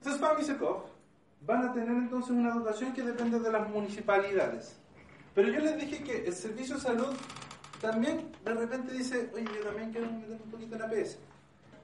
[0.02, 4.76] CESPAM y van a tener entonces una dotación que depende de las municipalidades.
[5.34, 7.14] Pero yo les dije que el servicio de salud
[7.80, 11.18] también de repente dice, oye, yo también quiero meter un poquito en APS.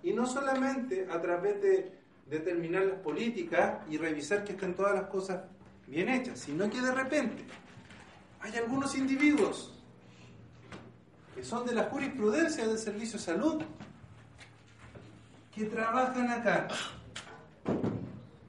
[0.02, 1.92] Y no solamente a través de
[2.26, 5.42] determinar las políticas y revisar que estén todas las cosas
[5.86, 7.44] bien hechas, sino que de repente
[8.40, 9.74] hay algunos individuos
[11.34, 13.62] que son de la jurisprudencia del servicio de salud
[15.54, 16.68] que trabajan acá.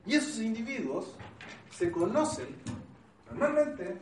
[0.09, 1.13] Y esos individuos
[1.69, 2.47] se conocen
[3.29, 3.95] normalmente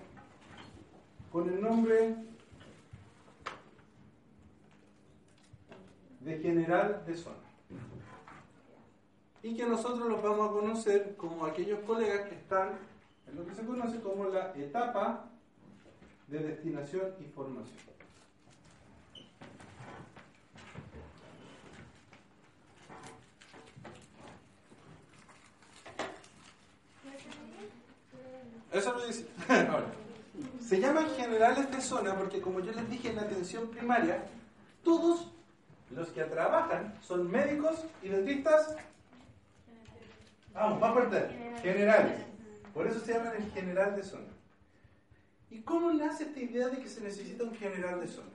[1.30, 2.15] con el nombre
[6.22, 7.36] de general de zona
[9.43, 12.80] y que nosotros los vamos a conocer como aquellos colegas que están
[13.28, 15.30] en lo que se conoce como la etapa
[16.28, 17.96] de destinación y formación.
[28.78, 29.28] Eso lo dice.
[29.50, 29.86] Ahora,
[30.60, 34.24] se llaman generales de zona porque como yo les dije en la atención primaria,
[34.84, 35.32] todos
[35.92, 38.76] los que trabajan son médicos y dentistas
[40.58, 41.30] Vamos, más fuerte.
[41.62, 42.20] Generales.
[42.74, 44.26] Por eso se llaman el general de zona.
[45.50, 48.32] ¿Y cómo nace esta idea de que se necesita un general de zona?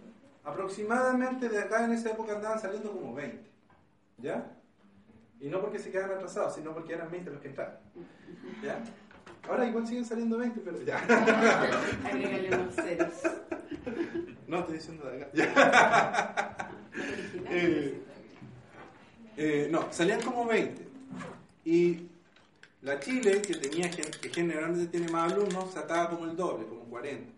[0.47, 3.39] aproximadamente de acá en esa época andaban saliendo como 20.
[4.19, 4.53] ¿Ya?
[5.41, 7.75] Y no porque se quedan atrasados, sino porque eran 20 los que entraron.
[8.63, 8.83] ¿Ya?
[9.49, 10.99] Ahora igual siguen saliendo 20, pero ya.
[12.05, 13.15] Agrégale unos ceros.
[14.47, 16.63] No, estoy diciendo de acá.
[17.49, 18.01] Eh,
[19.37, 20.89] eh, no, salían como 20.
[21.67, 22.09] Y
[22.81, 27.31] la Chile, que tenía que generalmente tiene más alumnos, sacaba como el doble, como 40.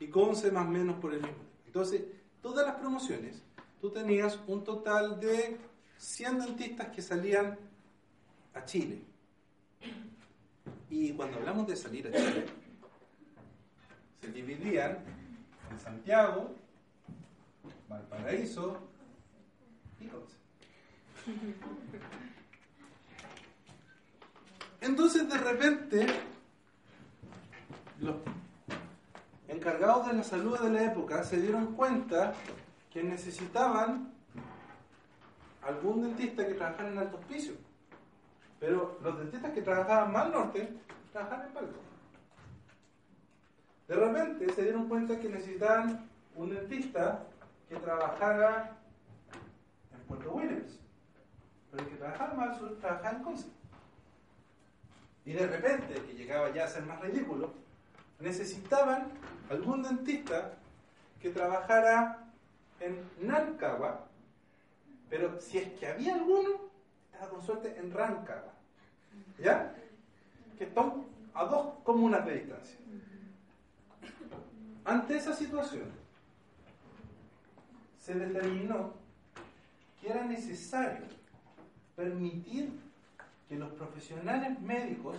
[0.00, 1.38] Y Conce más o menos por el mismo.
[1.66, 2.02] Entonces,
[2.48, 3.42] todas las promociones,
[3.78, 5.58] tú tenías un total de
[5.98, 7.58] 100 dentistas que salían
[8.54, 9.02] a Chile.
[10.88, 12.46] Y cuando hablamos de salir a Chile,
[14.22, 14.98] se dividían
[15.70, 16.54] en Santiago,
[17.86, 18.78] Valparaíso
[20.00, 20.36] y Conce.
[24.80, 26.06] Entonces de repente
[28.00, 28.16] los
[29.48, 32.34] encargados de la salud de la época se dieron cuenta
[32.92, 34.12] que necesitaban
[35.62, 37.54] algún dentista que trabajara en alto hospicio.
[38.60, 40.68] Pero los dentistas que trabajaban más norte
[41.12, 41.78] trabajaban en Palco.
[43.86, 47.24] De repente se dieron cuenta que necesitaban un dentista
[47.68, 48.76] que trabajara
[49.94, 50.78] en Puerto Williams.
[51.70, 53.48] Pero el que trabajaba más sur trabajaba en Conce.
[55.24, 57.52] Y de repente, que llegaba ya a ser más ridículo,
[58.20, 59.08] necesitaban
[59.50, 60.52] algún dentista
[61.20, 62.24] que trabajara
[62.80, 64.06] en Nancagua,
[65.08, 66.50] pero si es que había alguno,
[67.12, 68.52] estaba con suerte en Rancagua.
[69.38, 69.74] ¿Ya?
[70.56, 71.04] Que están
[71.34, 72.76] a dos comunas de distancia.
[74.84, 75.84] Ante esa situación,
[77.98, 78.94] se determinó
[80.00, 81.04] que era necesario
[81.94, 82.70] permitir
[83.48, 85.16] que los profesionales médicos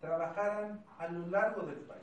[0.00, 2.00] trabajaran a lo largo del país.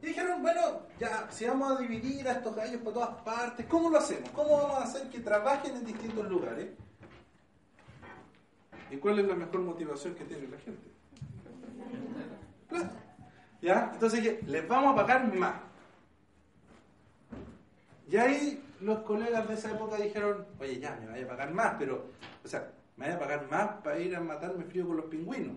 [0.00, 3.98] Dijeron, bueno, ya, si vamos a dividir a estos gallos por todas partes, ¿cómo lo
[3.98, 4.28] hacemos?
[4.30, 6.68] ¿Cómo vamos a hacer que trabajen en distintos lugares?
[8.90, 10.90] ¿Y cuál es la mejor motivación que tiene la gente?
[13.62, 13.90] ¿Ya?
[13.94, 15.54] Entonces, les vamos a pagar más.
[18.08, 21.74] Y ahí los colegas de esa época dijeron, oye, ya, me vaya a pagar más,
[21.78, 22.10] pero,
[22.44, 25.56] o sea, me vaya a pagar más para ir a matarme frío con los pingüinos.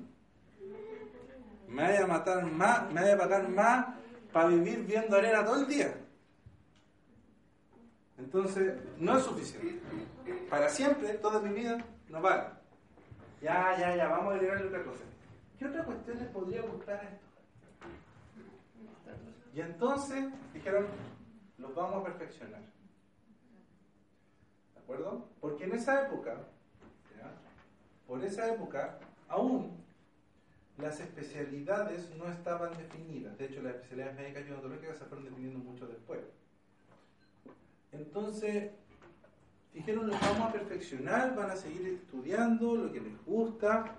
[1.69, 3.85] Me vaya a matar más, me vaya a pagar más
[4.33, 5.93] para vivir viendo arena todo el día.
[8.17, 9.79] Entonces, no es suficiente.
[10.49, 11.77] Para siempre, toda mi vida,
[12.09, 12.43] no vale.
[13.41, 15.03] Ya, ya, ya, vamos a agregarle otra cosa.
[15.57, 17.25] ¿Qué otra cuestión les podría gustar a esto?
[19.53, 20.87] Y entonces dijeron,
[21.57, 22.61] los vamos a perfeccionar.
[24.73, 25.27] ¿De acuerdo?
[25.39, 26.35] Porque en esa época,
[28.07, 29.78] por esa época, aún
[30.81, 33.37] las especialidades no estaban definidas.
[33.37, 36.19] De hecho, las especialidades médicas y odontológicas se fueron definiendo mucho después.
[37.91, 38.71] Entonces,
[39.73, 43.95] dijeron, los vamos a perfeccionar, van a seguir estudiando lo que les gusta,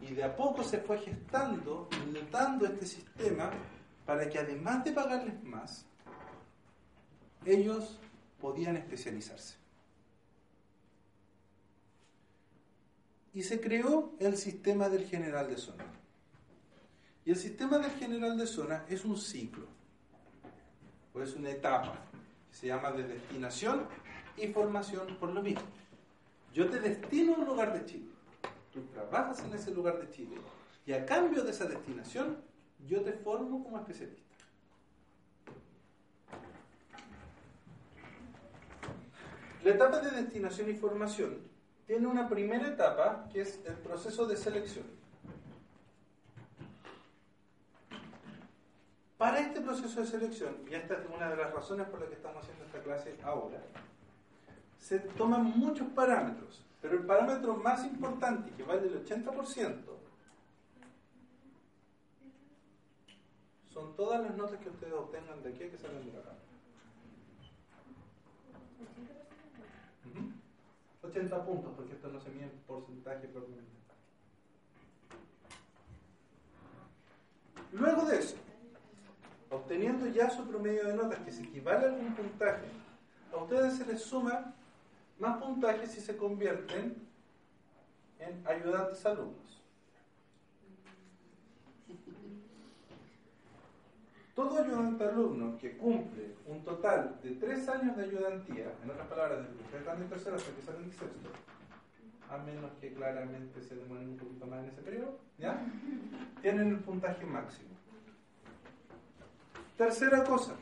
[0.00, 3.50] y de a poco se fue gestando y notando este sistema
[4.06, 5.84] para que además de pagarles más,
[7.44, 7.98] ellos
[8.40, 9.56] podían especializarse.
[13.34, 15.84] Y se creó el sistema del general de zona.
[17.28, 19.66] Y el sistema del general de zona es un ciclo,
[21.12, 21.92] o es una etapa,
[22.48, 23.86] que se llama de destinación
[24.38, 25.60] y formación por lo mismo.
[26.54, 28.08] Yo te destino a un lugar de Chile,
[28.72, 30.38] tú trabajas en ese lugar de Chile,
[30.86, 32.38] y a cambio de esa destinación,
[32.86, 34.22] yo te formo como especialista.
[39.62, 41.36] La etapa de destinación y formación
[41.86, 44.97] tiene una primera etapa que es el proceso de selección.
[49.18, 52.14] Para este proceso de selección, y esta es una de las razones por las que
[52.14, 53.60] estamos haciendo esta clase ahora,
[54.78, 59.74] se toman muchos parámetros, pero el parámetro más importante, que vale el 80%,
[63.72, 66.38] son todas las notas que ustedes obtengan de aquí a que salen de la cámara.
[71.02, 73.78] 80 puntos, porque esto no se mide en porcentaje propiamente.
[77.72, 78.36] Luego de eso,
[79.50, 82.66] obteniendo ya su promedio de notas, que se equivale a algún puntaje,
[83.32, 84.54] a ustedes se les suma
[85.18, 86.96] más puntajes si se convierten
[88.18, 89.62] en ayudantes alumnos.
[94.34, 99.40] Todo ayudante alumno que cumple un total de tres años de ayudantía, en otras palabras,
[99.48, 101.28] desde que están en tercero hasta que salen en sexto,
[102.30, 105.60] a menos que claramente se demoren un poquito más en ese periodo, ¿ya?
[106.40, 107.70] Tienen el puntaje máximo.
[109.78, 110.54] Tercera cosa,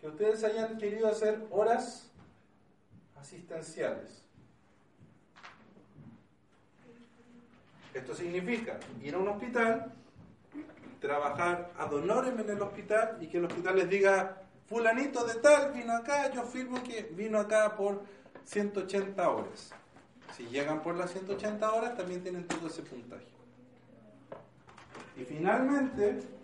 [0.00, 2.10] que ustedes hayan querido hacer horas
[3.16, 4.24] asistenciales.
[7.94, 9.92] Esto significa ir a un hospital
[11.00, 15.72] trabajar ad honorem en el hospital y que el hospital les diga, fulanito de tal
[15.72, 18.02] vino acá, yo firmo que vino acá por
[18.46, 19.70] 180 horas.
[20.36, 23.26] Si llegan por las 180 horas, también tienen todo ese puntaje.
[25.16, 26.37] Y finalmente,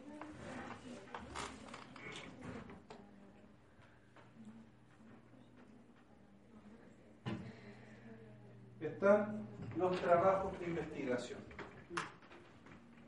[8.87, 11.39] están los trabajos de investigación.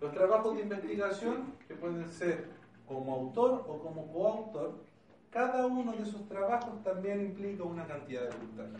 [0.00, 2.50] Los trabajos de investigación, que pueden ser
[2.86, 4.74] como autor o como coautor,
[5.30, 8.70] cada uno de esos trabajos también implica una cantidad de puntaje.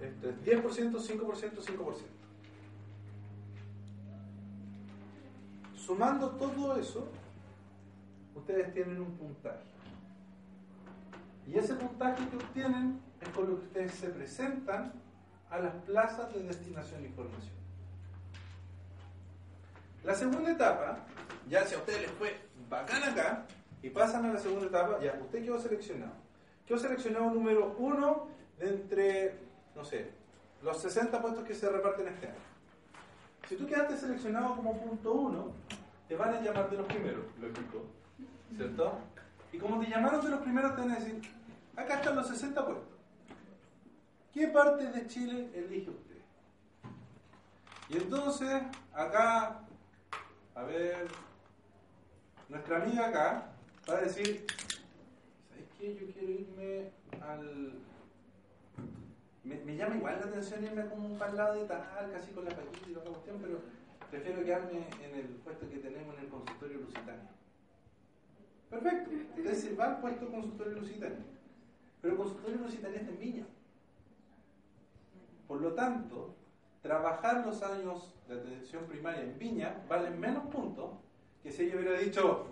[0.00, 1.94] Esto es 10%, 5%, 5%.
[5.76, 7.08] Sumando todo eso,
[8.34, 9.64] ustedes tienen un puntaje.
[11.46, 14.92] Y ese puntaje que obtienen es con lo ustedes se presentan
[15.50, 17.54] a las plazas de destinación de información.
[20.02, 20.98] La segunda etapa,
[21.48, 22.36] ya si a ustedes les fue
[22.68, 23.46] bacán acá,
[23.82, 26.12] y pasan a la segunda etapa, ya, usted quedó seleccionado.
[26.66, 29.34] Quedó seleccionado número uno de entre,
[29.74, 30.10] no sé,
[30.62, 32.36] los 60 puestos que se reparten este año.
[33.48, 35.52] Si tú quedaste seleccionado como punto uno,
[36.08, 37.84] te van a llamar de los primeros, explico,
[38.56, 38.98] ¿cierto?
[39.52, 41.20] Y como te llamaron de los primeros, te van a decir,
[41.76, 42.93] acá están los 60 puestos.
[44.34, 46.16] ¿Qué parte de Chile elige usted?
[47.88, 48.62] Y entonces,
[48.92, 49.60] acá,
[50.56, 51.06] a ver,
[52.48, 53.52] nuestra amiga acá
[53.88, 54.44] va a decir,
[55.48, 55.94] ¿sabes qué?
[55.94, 57.74] Yo quiero irme al...
[59.44, 62.56] Me, llama igual la atención irme como para el lado de tal, casi con la
[62.56, 63.60] paquita y la cuestión, pero
[64.10, 67.28] prefiero quedarme en el puesto que tenemos en el consultorio lusitano.
[68.68, 71.16] Perfecto, entonces va al puesto consultorio lusitano.
[72.00, 73.46] Pero el consultorio lusitano está en Viña.
[75.54, 76.34] Por lo tanto,
[76.82, 80.90] trabajar los años de atención primaria en Viña vale menos puntos
[81.44, 82.48] que si ella hubiera dicho,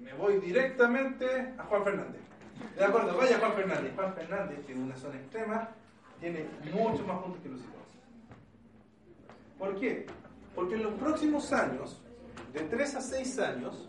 [0.00, 2.20] me voy directamente a Juan Fernández.
[2.76, 3.94] De acuerdo, vaya Juan Fernández.
[3.96, 5.70] Juan Fernández, que es una zona extrema,
[6.20, 7.88] tiene mucho más puntos que los hijos.
[9.58, 10.06] ¿Por qué?
[10.54, 12.02] Porque en los próximos años,
[12.52, 13.88] de 3 a 6 años,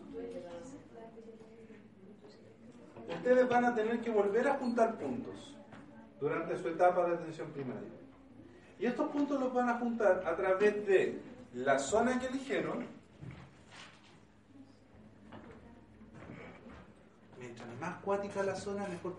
[3.09, 5.57] ustedes van a tener que volver a juntar puntos
[6.21, 7.89] durante su etapa de atención primaria.
[8.79, 11.19] Y estos puntos los van a juntar a través de
[11.55, 12.85] la zona que eligieron.
[17.39, 19.15] Mientras más cuática la zona, mejor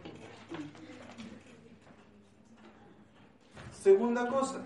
[3.82, 4.60] Segunda cosa,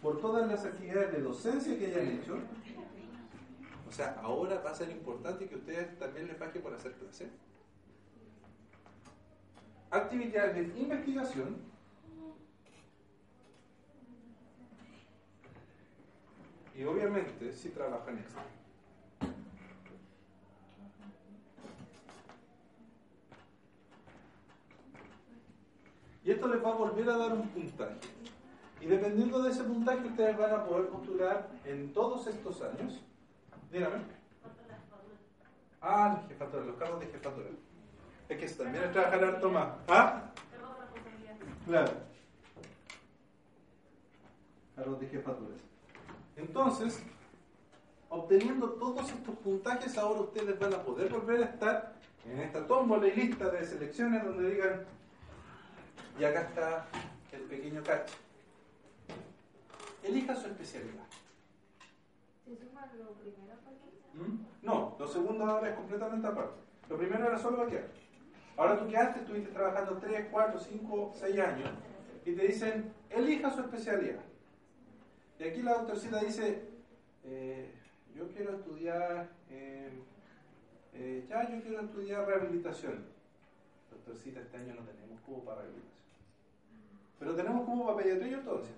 [0.00, 2.38] por todas las actividades de docencia que hayan hecho,
[3.88, 7.28] o sea, ahora va a ser importante que ustedes también les paguen por hacer clase
[9.90, 11.56] actividades de investigación
[16.74, 18.42] y obviamente si trabajan extra.
[26.24, 27.96] Y esto les va a volver a dar un puntaje.
[28.82, 33.02] Y dependiendo de ese puntaje, ustedes van a poder postular en todos estos años.
[33.72, 34.02] Dígame.
[35.80, 36.22] Ah,
[36.66, 37.48] los cargos de jefatura.
[38.28, 39.68] Es que también es trabajar harto más.
[39.88, 40.30] ¿Ah?
[41.66, 41.92] Claro.
[44.76, 45.58] Cargos de jefaturas.
[46.36, 47.02] Entonces,
[48.08, 53.06] obteniendo todos estos puntajes, ahora ustedes van a poder volver a estar en esta tómbola
[53.08, 54.84] y lista de selecciones donde digan,
[56.18, 56.86] y acá está
[57.32, 58.14] el pequeño cacho.
[60.02, 61.04] Elija su especialidad.
[62.44, 63.54] ¿Se suma lo primero
[64.14, 64.38] ¿Mm?
[64.62, 66.60] No, lo segundo ahora es completamente aparte.
[66.88, 67.88] Lo primero era solo vaquear.
[68.58, 71.70] Ahora tú quedaste, estuviste trabajando 3, 4, 5, 6 años
[72.24, 74.18] y te dicen, elija su especialidad.
[75.38, 76.64] Y aquí la doctorcita dice,
[77.22, 77.72] eh,
[78.16, 79.92] yo quiero estudiar, eh,
[81.28, 83.06] ya yo quiero estudiar rehabilitación.
[83.92, 86.18] Doctorcita, este año no tenemos cubo para rehabilitación.
[87.20, 88.74] Pero tenemos cubo para pediatría y ortodoncia.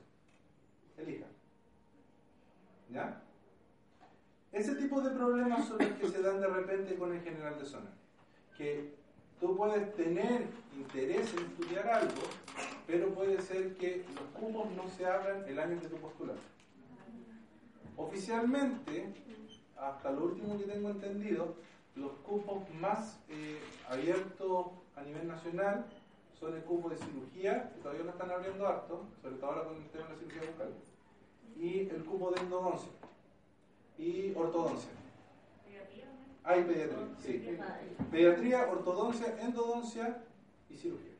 [0.98, 1.26] Elija.
[2.90, 3.22] ¿Ya?
[4.52, 7.64] Ese tipo de problemas son los que se dan de repente con el general de
[7.64, 7.90] zona.
[8.58, 8.99] Que
[9.40, 12.22] Tú puedes tener interés en estudiar algo,
[12.86, 16.36] pero puede ser que los cupos no se abran el año que tú postulas.
[17.96, 19.14] Oficialmente,
[19.78, 21.54] hasta lo último que tengo entendido,
[21.96, 25.86] los cupos más eh, abiertos a nivel nacional
[26.38, 29.76] son el cupo de cirugía, que todavía lo están abriendo harto, sobre todo ahora con
[29.76, 30.74] el tema de la cirugía bucal,
[31.56, 32.90] y el cupo de endodoncia
[33.98, 34.99] y ortodoncia.
[36.50, 37.58] Hay pediatría, sí.
[38.10, 40.20] Pediatría, ortodoncia, endodoncia
[40.68, 41.12] y cirugía.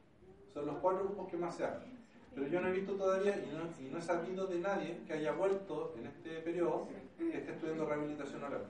[0.53, 1.89] Son los cuatro grupos que más se abren.
[2.35, 5.13] Pero yo no he visto todavía y no, y no he sabido de nadie que
[5.13, 8.63] haya vuelto en este periodo que esté estudiando rehabilitación oral.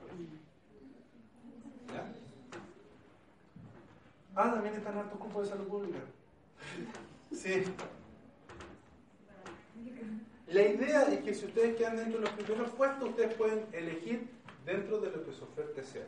[1.89, 2.13] ¿Ya?
[4.37, 5.99] Ah, también están altos cupos de salud pública.
[7.33, 7.63] Sí.
[10.49, 14.29] La idea es que si ustedes quedan dentro de los primeros puestos, ustedes pueden elegir
[14.67, 16.07] dentro de lo que su oferta sea.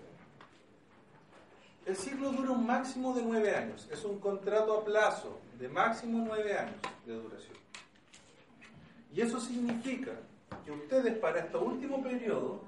[1.85, 3.89] El ciclo dura un máximo de nueve años.
[3.91, 6.77] Es un contrato a plazo de máximo nueve años
[7.07, 7.57] de duración.
[9.13, 10.13] Y eso significa
[10.65, 12.61] que ustedes para este último periodo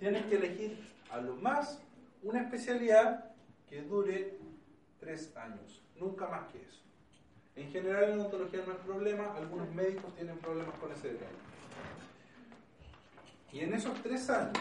[0.00, 0.78] tienen que elegir
[1.10, 1.80] a lo más
[2.22, 3.32] una especialidad
[3.68, 4.36] que dure
[4.98, 6.80] tres años, nunca más que eso.
[7.54, 11.30] En general en odontología no hay problema, algunos médicos tienen problemas con ese detalle.
[13.52, 14.58] Y en esos tres años,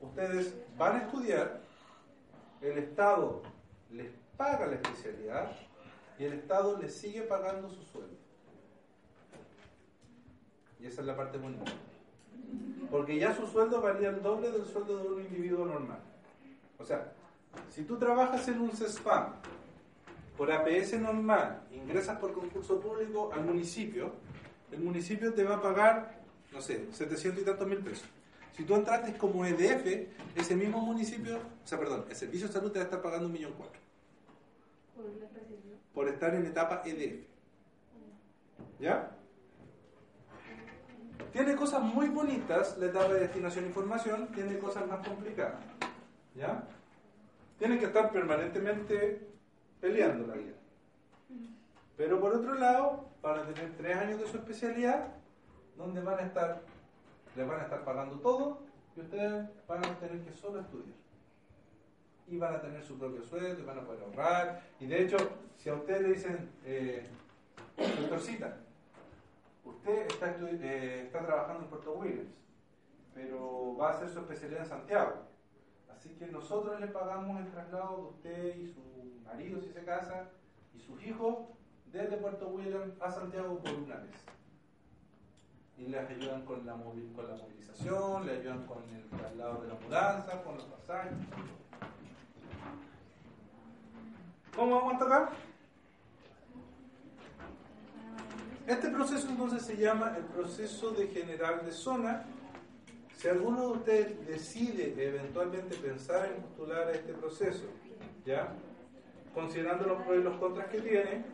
[0.00, 1.63] ustedes van a estudiar,
[2.70, 3.42] el Estado
[3.92, 5.52] les paga la especialidad
[6.18, 8.16] y el Estado les sigue pagando su sueldo.
[10.80, 11.70] Y esa es la parte bonita.
[12.90, 15.98] Porque ya su sueldo valía el doble del sueldo de un individuo normal.
[16.78, 17.12] O sea,
[17.70, 19.32] si tú trabajas en un CESPAM
[20.36, 24.12] por APS normal, ingresas por concurso público al municipio,
[24.72, 26.20] el municipio te va a pagar,
[26.52, 28.08] no sé, 700 y tantos mil pesos.
[28.56, 32.70] Si tú entraste como EDF, ese mismo municipio, o sea, perdón, el Servicio de Salud
[32.70, 33.80] te va a estar pagando un millón cuatro.
[35.92, 37.26] Por estar en etapa EDF.
[38.78, 39.10] ¿Ya?
[41.32, 45.60] Tiene cosas muy bonitas la etapa de destinación e información, tiene cosas más complicadas.
[46.34, 46.64] ¿Ya?
[47.58, 49.26] Tienen que estar permanentemente
[49.80, 50.54] peleando la vida.
[51.96, 55.08] Pero por otro lado, van a tener tres años de su especialidad,
[55.76, 56.62] donde van a estar,
[57.36, 58.62] les van a estar pagando todo
[58.96, 60.96] y ustedes van a tener que solo estudiar.
[62.26, 64.62] Y van a tener su propio sueldo, y van a poder ahorrar.
[64.80, 65.16] Y de hecho,
[65.56, 67.06] si a ustedes le dicen, eh,
[67.76, 68.56] doctorcita,
[69.64, 72.34] usted está, eh, está trabajando en Puerto Williams,
[73.14, 75.12] pero va a hacer su especialidad en Santiago.
[75.94, 78.80] Así que nosotros le pagamos el traslado de usted y su
[79.24, 80.28] marido si se casa
[80.74, 81.36] y sus hijos
[81.92, 84.24] desde Puerto William a Santiago por una vez.
[85.78, 89.74] Y les ayudan con la, con la movilización, le ayudan con el traslado de la
[89.74, 91.12] mudanza, con los pasajes.
[94.54, 95.30] ¿Cómo vamos hasta acá?
[98.66, 102.24] Este proceso entonces se llama el proceso de general de zona.
[103.16, 107.64] Si alguno de ustedes decide eventualmente pensar en postular a este proceso,
[108.24, 108.54] ¿ya?
[109.34, 111.24] considerando los pros y los contras que tiene,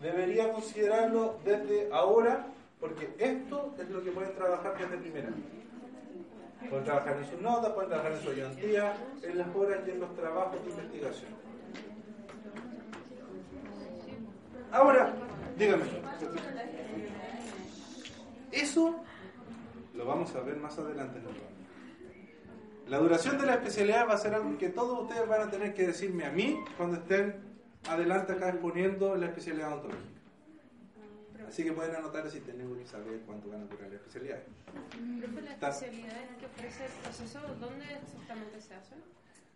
[0.00, 2.46] debería considerarlo desde ahora,
[2.80, 5.44] porque esto es lo que pueden trabajar desde el primer año.
[6.68, 10.00] Pueden trabajar en sus notas, pueden trabajar en su ayudantía, en las horas y en
[10.00, 11.30] los trabajos de investigación.
[14.72, 15.14] Ahora,
[15.58, 15.84] dígame.
[18.52, 18.96] Eso
[19.94, 24.18] lo vamos a ver más adelante en el La duración de la especialidad va a
[24.18, 27.36] ser algo que todos ustedes van a tener que decirme a mí cuando estén
[27.88, 30.19] adelante acá exponiendo la especialidad ontológica.
[31.50, 34.38] Así que pueden anotar si tenemos que saber cuánto van a durar la especialidad.
[35.18, 38.98] Profe, ¿las especialidades que ofrece el proceso, dónde exactamente se hacen?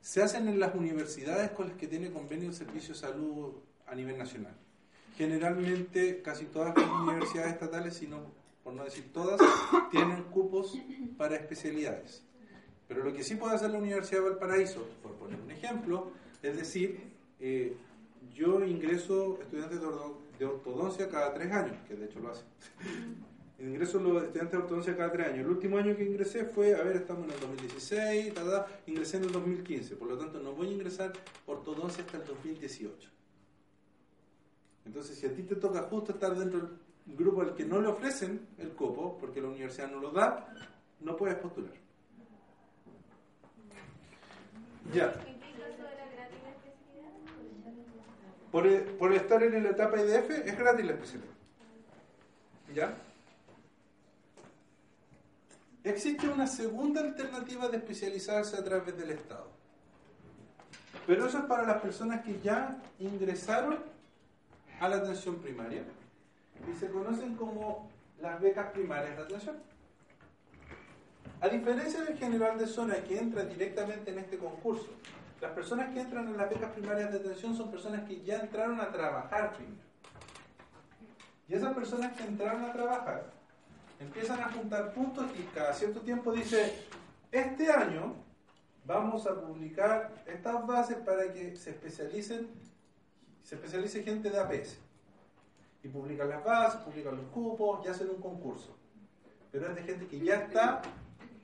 [0.01, 3.53] Se hacen en las universidades con las que tiene convenio el Servicio de Salud
[3.87, 4.57] a nivel nacional.
[5.17, 8.23] Generalmente, casi todas las universidades estatales, si no,
[8.65, 9.41] por no decir todas,
[9.93, 10.77] tienen cupos
[11.17, 12.25] para especialidades.
[12.89, 16.11] Pero lo que sí puede hacer la Universidad de Valparaíso, por poner un ejemplo,
[16.43, 17.77] es decir, eh,
[18.35, 19.87] yo ingreso estudiantes de
[20.43, 22.45] ortodoncia cada tres años, que de hecho lo hace.
[23.59, 25.41] ingreso los estudiantes de ortodoncia cada tres años.
[25.41, 28.35] El último año que ingresé fue, a ver, estamos en el 2016,
[28.87, 31.12] ingresé en el 2015, por lo tanto no voy a ingresar
[31.47, 33.11] ortodoncia hasta el 2018.
[34.87, 36.70] Entonces, si a ti te toca justo estar dentro del
[37.07, 40.53] grupo al que no le ofrecen el copo, porque la universidad no lo da,
[41.01, 41.72] no puedes postular.
[44.93, 45.14] Ya.
[48.55, 51.35] Por, por estar en la etapa IDF es gratis la especialidad.
[52.73, 52.95] ¿Ya?
[55.83, 59.49] Existe una segunda alternativa de especializarse a través del Estado.
[61.05, 63.81] Pero eso es para las personas que ya ingresaron
[64.79, 65.83] a la atención primaria
[66.73, 67.91] y se conocen como
[68.23, 69.57] las becas primarias de atención.
[71.41, 74.91] A diferencia del general de zona que entra directamente en este concurso
[75.45, 78.81] las personas que entran en las becas primarias de atención son personas que ya entraron
[78.81, 79.85] a trabajar primero.
[81.47, 83.27] Y esas personas que entraron a trabajar
[84.01, 86.87] empiezan a juntar puntos y cada cierto tiempo dice,
[87.31, 88.15] este año
[88.87, 92.49] vamos a publicar estas bases para que se especialicen,
[93.43, 94.79] se especialice gente de APS.
[95.83, 98.75] Y publican las bases, publican los cupos y hacen un concurso.
[99.53, 100.81] Pero es de gente que ya está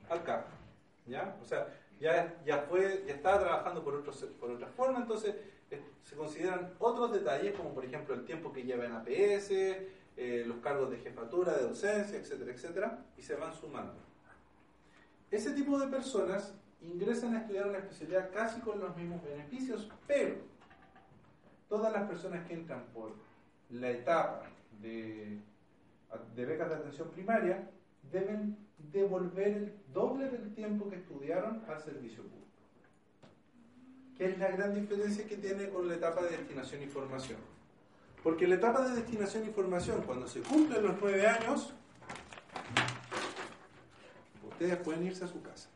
[0.09, 0.45] acá.
[1.05, 1.35] ¿Ya?
[1.39, 1.67] O sea,
[2.01, 5.35] ya, ya, fue, ya estaba trabajando por, otros, por otra forma, entonces
[5.69, 10.43] eh, se consideran otros detalles, como por ejemplo el tiempo que lleva en APS, eh,
[10.45, 13.93] los cargos de jefatura, de docencia, etcétera, etcétera, y se van sumando.
[15.29, 20.35] Ese tipo de personas ingresan a estudiar una especialidad casi con los mismos beneficios, pero
[21.69, 23.13] todas las personas que entran por
[23.69, 24.49] la etapa
[24.81, 25.39] de,
[26.35, 27.69] de becas de atención primaria
[28.11, 32.41] deben devolver el doble del tiempo que estudiaron al servicio público.
[34.17, 37.39] ¿Qué es la gran diferencia que tiene con la etapa de destinación y formación?
[38.23, 41.73] Porque la etapa de destinación y formación, cuando se cumplen los nueve años,
[44.47, 45.69] ustedes pueden irse a su casa.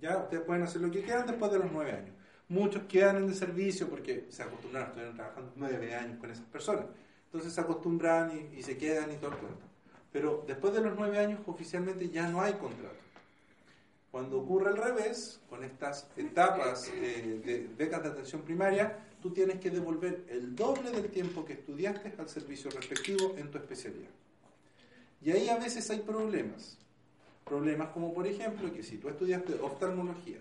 [0.00, 2.14] Ya, ustedes pueden hacer lo que quieran después de los nueve años.
[2.48, 6.86] Muchos quedan en el servicio porque se acostumbraron, estuvieron trabajando nueve años con esas personas.
[7.26, 9.67] Entonces se acostumbran y, se quedan y todo el cuento.
[10.12, 12.96] Pero después de los nueve años oficialmente ya no hay contrato.
[14.10, 19.70] Cuando ocurre al revés, con estas etapas de becas de atención primaria, tú tienes que
[19.70, 24.08] devolver el doble del tiempo que estudiaste al servicio respectivo en tu especialidad.
[25.20, 26.78] Y ahí a veces hay problemas.
[27.44, 30.38] Problemas como, por ejemplo, que si tú estudiaste oftalmología,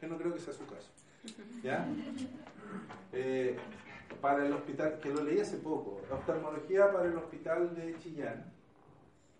[0.00, 0.90] que no creo que sea su caso,
[1.62, 1.86] ¿ya?
[3.12, 3.56] Eh,
[4.20, 8.53] para el hospital, que lo leí hace poco, oftalmología para el hospital de Chillán,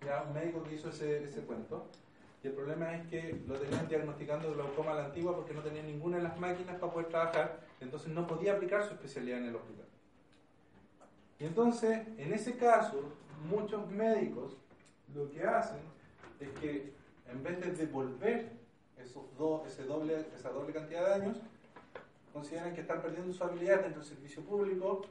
[0.05, 1.87] ya un médico que hizo ese, ese cuento,
[2.43, 5.63] y el problema es que lo tenían diagnosticando de glaucoma a la antigua porque no
[5.63, 9.47] tenía ninguna de las máquinas para poder trabajar, entonces no podía aplicar su especialidad en
[9.47, 9.87] el hospital.
[11.39, 13.01] Y entonces, en ese caso,
[13.49, 14.59] muchos médicos
[15.15, 15.81] lo que hacen
[16.39, 16.93] es que
[17.31, 18.51] en vez de devolver
[18.99, 21.39] esos dos, ese doble, esa doble cantidad de años,
[22.33, 25.03] consideran que están perdiendo su habilidad dentro del servicio público,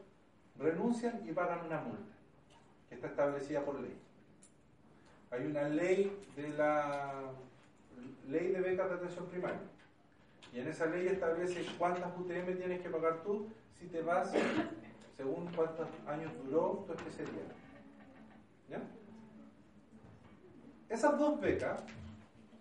[0.60, 2.14] renuncian y pagan una multa,
[2.90, 3.96] que está establecida por ley.
[5.34, 7.12] Hay una ley de la
[8.30, 9.60] ley de becas de atención primaria.
[10.54, 13.48] Y en esa ley establece cuántas UTM tienes que pagar tú
[13.80, 14.32] si te vas
[15.18, 17.52] según cuántos años duró tu especialidad.
[20.88, 21.80] Esas dos becas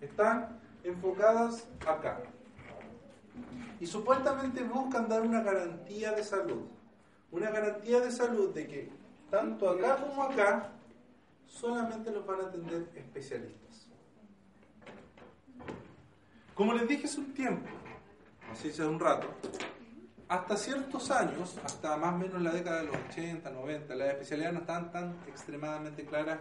[0.00, 2.22] están enfocadas acá.
[3.80, 6.62] Y supuestamente buscan dar una garantía de salud.
[7.30, 8.88] Una garantía de salud de que
[9.30, 10.70] tanto acá como acá
[11.52, 13.86] solamente los van a atender especialistas.
[16.54, 17.68] Como les dije hace un tiempo,
[18.50, 19.28] así hace un rato,
[20.28, 24.54] hasta ciertos años, hasta más o menos la década de los 80, 90, las especialidades
[24.54, 26.40] no estaban tan extremadamente claras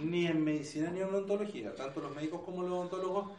[0.00, 1.74] ni en medicina ni en odontología.
[1.74, 3.32] Tanto los médicos como los odontólogos,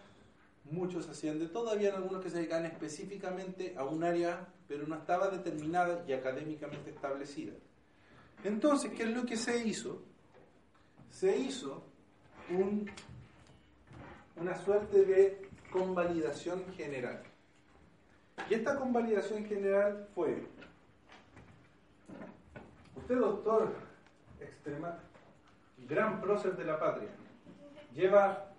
[0.66, 1.72] muchos hacían de todo.
[1.72, 6.92] Habían algunos que se dedicaban específicamente a un área, pero no estaba determinada y académicamente
[6.92, 7.54] establecida.
[8.44, 10.04] Entonces, ¿qué es lo que se hizo?
[11.12, 11.84] Se hizo
[14.36, 17.24] una suerte de convalidación general.
[18.50, 20.48] Y esta convalidación general fue,
[22.96, 23.76] usted doctor,
[24.40, 25.00] extrema,
[25.88, 27.10] gran prócer de la patria,
[27.94, 28.50] lleva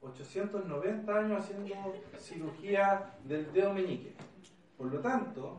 [0.00, 4.14] 890 años haciendo cirugía del dedo meñique.
[4.76, 5.58] Por lo tanto,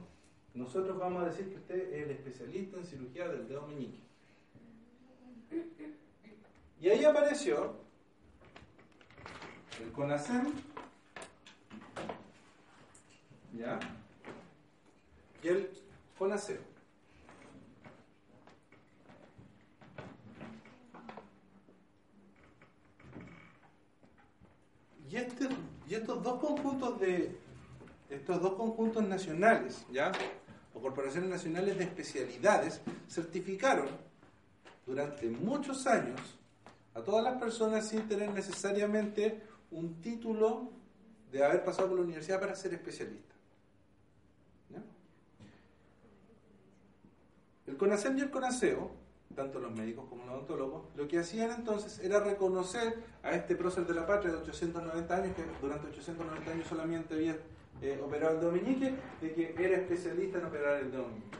[0.54, 4.00] nosotros vamos a decir que usted es el especialista en cirugía del dedo meñique.
[6.80, 7.76] Y ahí apareció
[9.82, 10.54] el CONASEM,
[13.54, 13.80] ¿ya?
[15.42, 15.70] Y el
[16.18, 16.60] CONASEO.
[25.10, 25.48] Y, este,
[25.88, 27.40] y estos dos conjuntos de
[28.10, 30.12] estos dos conjuntos nacionales, ¿ya?
[30.74, 33.88] o corporaciones nacionales de especialidades, certificaron
[34.86, 36.20] durante muchos años
[36.96, 39.41] a todas las personas sin tener necesariamente
[39.72, 40.72] un título
[41.32, 43.36] de haber pasado por la universidad para ser especialista.
[47.68, 48.91] El CONACEM y el CONASEO,
[49.36, 53.86] tanto los médicos como los odontólogos, lo que hacían entonces era reconocer a este prócer
[53.88, 57.38] de la patria de 890 años, que durante 890 años solamente había
[57.82, 61.38] eh, operado el dedo meñique, de que era especialista en operar el dedo meñique.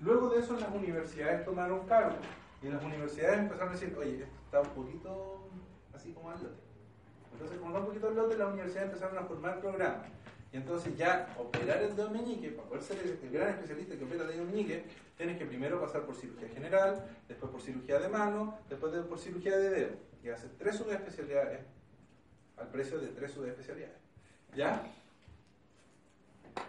[0.00, 2.16] Luego de eso las universidades tomaron cargo
[2.62, 5.48] y las universidades empezaron a decir, oye, esto está un poquito
[5.94, 6.60] así como al lote.
[7.32, 10.08] Entonces, como está un poquito al lote, las universidades empezaron a formar programas.
[10.52, 14.24] Y entonces ya operar el dedo meñique, para poder ser el, gran especialista que opera
[14.24, 14.84] el dedo meñique,
[15.16, 19.56] tienes que primero pasar por cirugía general, después por cirugía de mano, después por cirugía
[19.56, 19.96] de dedo.
[20.24, 21.60] Y hacer tres subespecialidades
[22.56, 23.98] al precio de tres subespecialidades.
[24.56, 24.82] ¿Ya?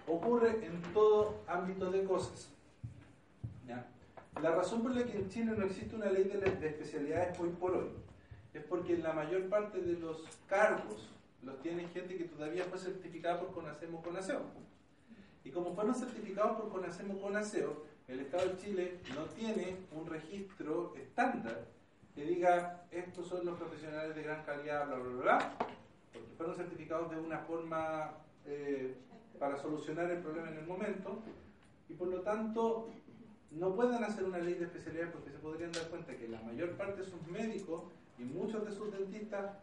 [0.06, 2.50] Ocurre en todo ámbito de cosas.
[4.42, 7.50] La razón por la que en Chile no existe una ley de, de especialidades hoy
[7.50, 7.90] por hoy
[8.54, 11.10] es porque la mayor parte de los cargos
[11.44, 14.42] los tiene gente que todavía fue certificada por CONASEM o CONASEO.
[15.44, 20.94] Y como fueron certificados por CONASEM CONASEO, el Estado de Chile no tiene un registro
[20.96, 21.66] estándar
[22.16, 25.56] que diga estos son los profesionales de gran calidad, bla, bla, bla,
[26.12, 28.12] porque fueron certificados de una forma
[28.46, 28.96] eh,
[29.38, 31.20] para solucionar el problema en el momento
[31.88, 32.90] y por lo tanto
[33.52, 36.78] no pueden hacer una ley de especialidad porque se podrían dar cuenta que la mayor
[36.78, 37.84] parte de sus médicos
[38.18, 39.58] y muchos de sus dentistas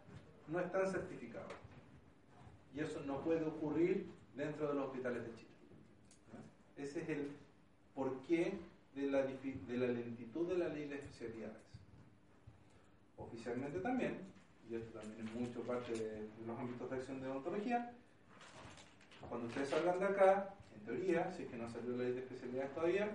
[0.48, 1.52] no están certificados.
[2.74, 5.50] Y eso no puede ocurrir dentro de los hospitales de Chile.
[6.76, 7.30] Ese es el
[7.94, 8.58] porqué
[8.94, 11.56] de la, lentitud de la ley de especialidades.
[13.16, 14.18] Oficialmente también,
[14.68, 17.92] y esto también es mucho parte de los ámbitos de acción de odontología,
[19.28, 22.20] cuando ustedes salgan de acá, en teoría, si es que no salió la ley de
[22.20, 23.10] especialidades todavía,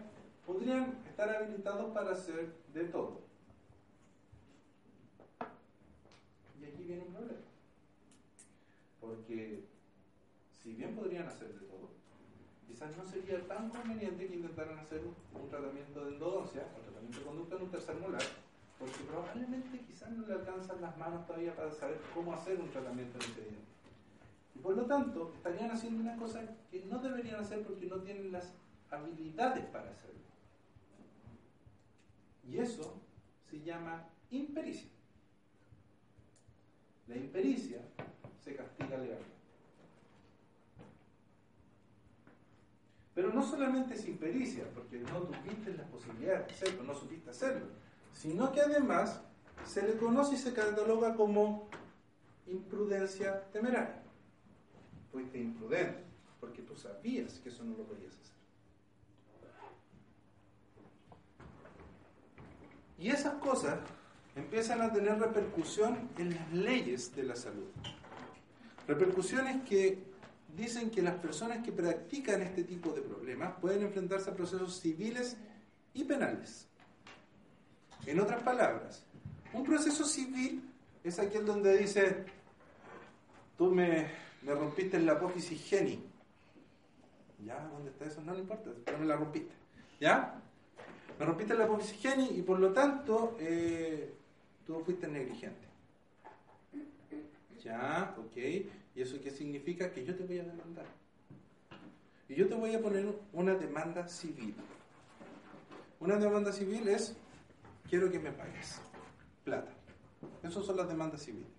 [0.51, 3.21] podrían estar habilitados para hacer de todo.
[6.59, 7.39] Y aquí viene un problema.
[8.99, 9.63] Porque
[10.61, 11.89] si bien podrían hacer de todo,
[12.67, 17.25] quizás no sería tan conveniente que intentaran hacer un, tratamiento de endodoncia o tratamiento de
[17.25, 18.23] conducta en un tercer molar,
[18.79, 23.17] porque probablemente quizás no le alcanzan las manos todavía para saber cómo hacer un tratamiento
[23.17, 23.71] en ese diente.
[24.55, 28.31] Y por lo tanto, estarían haciendo una cosa que no deberían hacer porque no tienen
[28.31, 28.53] las
[28.89, 30.30] habilidades para hacerlo.
[32.47, 33.01] Y eso
[33.49, 34.89] se llama impericia.
[37.07, 37.81] La impericia
[38.43, 39.41] se castiga legalmente.
[43.13, 47.67] Pero no solamente es impericia, porque no tuviste la posibilidad de hacerlo, no supiste hacerlo,
[48.13, 49.21] sino que además
[49.65, 51.67] se le conoce y se cataloga como
[52.47, 54.01] imprudencia temeraria.
[55.11, 56.03] Fuiste imprudente,
[56.39, 58.30] porque tú sabías que eso no lo podías hacer.
[63.01, 63.79] Y esas cosas
[64.35, 67.67] empiezan a tener repercusión en las leyes de la salud.
[68.87, 70.03] Repercusiones que
[70.55, 75.35] dicen que las personas que practican este tipo de problemas pueden enfrentarse a procesos civiles
[75.95, 76.67] y penales.
[78.05, 79.03] En otras palabras,
[79.51, 80.69] un proceso civil
[81.03, 82.25] es aquel donde dice,
[83.57, 84.09] tú me,
[84.43, 86.03] me rompiste la apófisis geni.
[87.43, 87.67] ¿Ya?
[87.67, 88.21] ¿Dónde está eso?
[88.21, 89.53] No, no importa, pero me la rompiste.
[89.99, 90.40] ¿Ya?
[91.19, 94.13] Me rompiste la apófisis geni y por lo tanto eh,
[94.65, 95.67] tú fuiste negligente.
[97.63, 98.15] ¿Ya?
[98.17, 98.37] ¿Ok?
[98.95, 99.91] ¿Y eso qué significa?
[99.91, 100.85] Que yo te voy a demandar.
[102.27, 104.55] Y yo te voy a poner una demanda civil.
[105.99, 107.15] Una demanda civil es,
[107.89, 108.81] quiero que me pagues
[109.43, 109.71] plata.
[110.43, 111.49] Esas son las demandas civiles.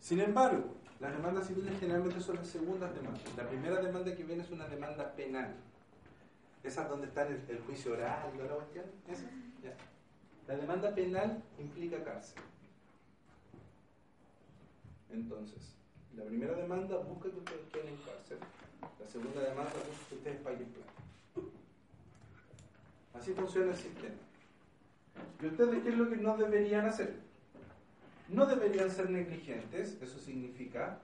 [0.00, 3.22] Sin embargo, las demandas civiles generalmente son las segundas demandas.
[3.36, 5.54] La primera demanda que viene es una demanda penal.
[6.62, 9.12] Esa es donde está el, juicio oral, ¿no?
[9.12, 9.24] ¿Esa?
[9.62, 9.74] Ya.
[10.46, 12.42] La demanda penal implica cárcel.
[15.10, 15.74] Entonces,
[16.16, 18.38] la primera demanda busca que ustedes queden en cárcel.
[18.98, 20.92] La segunda demanda busca que ustedes paguen plata.
[23.14, 24.14] Así funciona el sistema.
[25.40, 27.14] ¿Y ustedes qué es lo que no deberían hacer?
[28.28, 30.98] No deberían ser negligentes, eso significa,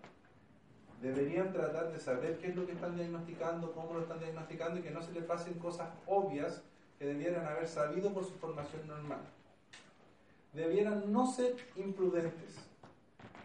[1.00, 4.82] deberían tratar de saber qué es lo que están diagnosticando, cómo lo están diagnosticando y
[4.82, 6.62] que no se les pasen cosas obvias
[6.98, 9.20] que debieran haber sabido por su formación normal.
[10.52, 12.56] Debieran no ser imprudentes.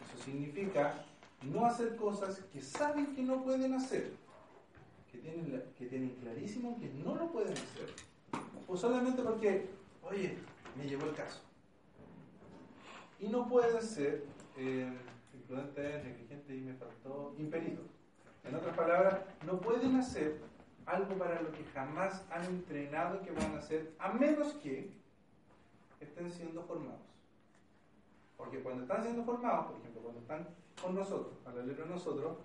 [0.06, 1.06] Eso significa
[1.42, 4.12] no hacer cosas que saben que no pueden hacer,
[5.12, 5.18] que
[5.86, 7.94] tienen, clarísimo que no lo pueden hacer,
[8.68, 9.68] o solamente porque,
[10.04, 10.38] oye,
[10.78, 11.40] me llegó el caso.
[13.20, 14.26] Y no pueden ser
[14.58, 14.92] eh,
[15.50, 17.82] imprudentes, negligentes y me faltó impedido.
[18.44, 20.40] En otras palabras, no pueden hacer
[20.86, 24.92] algo para lo que jamás han entrenado que van a hacer, a menos que
[26.00, 27.02] estén siendo formados.
[28.38, 30.48] Porque cuando están siendo formados, por ejemplo, cuando están
[30.82, 32.38] con nosotros, a la de nosotros,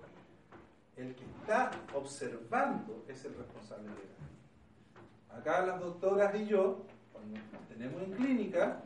[0.96, 5.38] el que está observando es el responsable legal.
[5.38, 6.82] Acá las doctoras y yo,
[7.12, 8.82] cuando nos tenemos en clínica,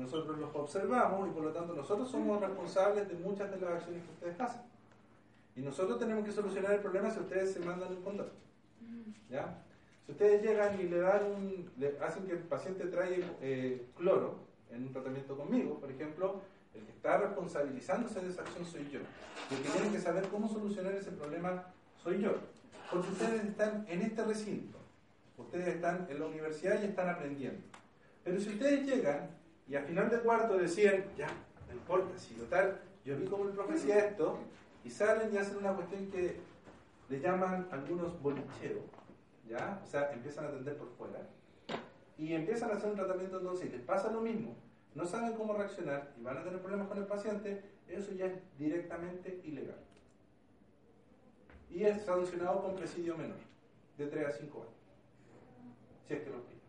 [0.00, 4.02] nosotros los observamos y por lo tanto nosotros somos responsables de muchas de las acciones
[4.02, 4.62] que ustedes hacen.
[5.54, 8.30] Y nosotros tenemos que solucionar el problema si ustedes se mandan un condón.
[9.28, 9.62] ¿Ya?
[10.06, 11.70] Si ustedes llegan y le dan un,
[12.00, 14.38] hacen que el paciente traiga eh, cloro
[14.70, 16.40] en un tratamiento conmigo, por ejemplo,
[16.74, 19.00] el que está responsabilizándose de esa acción soy yo.
[19.50, 21.64] Y el que tiene que saber cómo solucionar ese problema
[22.02, 22.34] soy yo.
[22.90, 24.78] Porque ustedes están en este recinto,
[25.36, 27.62] ustedes están en la universidad y están aprendiendo.
[28.24, 29.39] Pero si ustedes llegan
[29.70, 31.28] y al final de cuarto decían, ya,
[31.68, 34.36] no importa, si total, yo vi como el profe hacía esto,
[34.84, 36.40] y salen y hacen una cuestión que
[37.08, 38.82] le llaman algunos bolicheros,
[39.48, 39.80] ¿ya?
[39.84, 41.20] O sea, empiezan a atender por fuera.
[42.18, 44.54] y empiezan a hacer un tratamiento entonces y les pasa lo mismo,
[44.94, 48.34] no saben cómo reaccionar y van a tener problemas con el paciente, eso ya es
[48.58, 49.78] directamente ilegal.
[51.70, 53.38] Y es sancionado con presidio menor,
[53.96, 54.74] de 3 a 5 años,
[56.08, 56.59] si es que lo piden.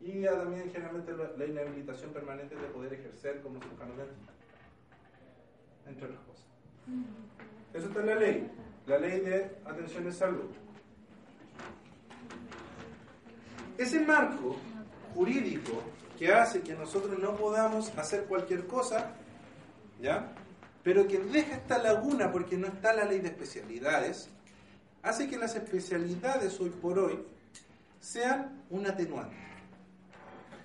[0.00, 4.32] Y también generalmente la inhabilitación permanente de poder ejercer como cirujano dentista,
[5.86, 6.44] entre otras cosas.
[7.74, 8.50] Eso está en la ley,
[8.86, 10.50] la ley de atención de salud.
[13.76, 14.56] Ese marco
[15.14, 15.82] jurídico
[16.18, 19.12] que hace que nosotros no podamos hacer cualquier cosa,
[20.00, 20.32] ¿ya?
[20.82, 24.30] Pero que deja esta laguna porque no está la ley de especialidades,
[25.02, 27.18] hace que las especialidades hoy por hoy
[28.00, 29.49] sean un atenuante.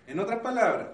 [0.07, 0.89] En otras palabras,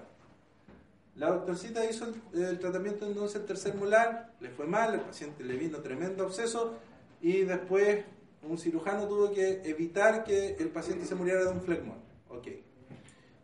[1.16, 5.56] la doctorcita hizo el, tratamiento entonces el tercer molar, le fue mal, el paciente le
[5.56, 6.78] vino tremendo absceso
[7.20, 8.04] y después
[8.42, 11.98] un cirujano tuvo que evitar que el paciente se muriera de un flegmón.
[12.28, 12.48] Ok.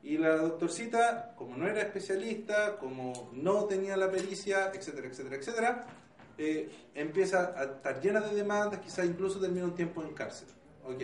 [0.02, 5.86] Y la doctorcita, como no era especialista, como no tenía la pericia, etcétera, etcétera, etcétera,
[6.38, 10.48] eh, empieza a estar llena de demandas, quizás incluso termina un tiempo en cárcel.
[10.86, 11.02] Ok.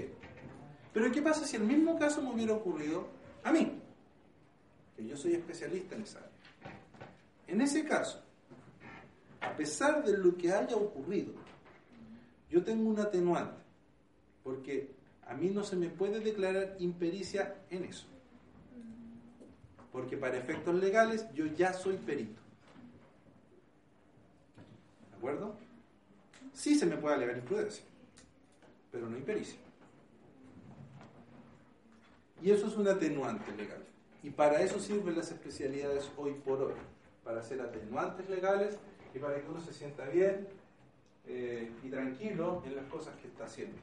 [0.94, 3.08] Pero ¿qué pasa si el mismo caso me hubiera ocurrido
[3.42, 3.82] a mí?
[4.96, 6.30] Que yo soy especialista en esa área.
[7.46, 8.22] En ese caso,
[9.40, 11.32] a pesar de lo que haya ocurrido,
[12.48, 13.60] yo tengo un atenuante,
[14.42, 14.90] porque
[15.26, 18.06] a mí no se me puede declarar impericia en eso.
[19.92, 22.40] Porque para efectos legales yo ya soy perito.
[25.10, 25.56] ¿De acuerdo?
[26.52, 27.84] Sí se me puede alegar imprudencia,
[28.90, 29.58] pero no impericia.
[32.42, 33.82] Y eso es un atenuante legal.
[34.24, 36.72] Y para eso sirven las especialidades hoy por hoy
[37.22, 38.78] para hacer atenuantes legales
[39.14, 40.48] y para que uno se sienta bien
[41.26, 43.76] eh, y tranquilo en las cosas que está haciendo.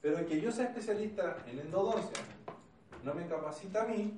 [0.00, 2.22] Pero que yo sea especialista en endodoncia
[3.02, 4.16] no me capacita a mí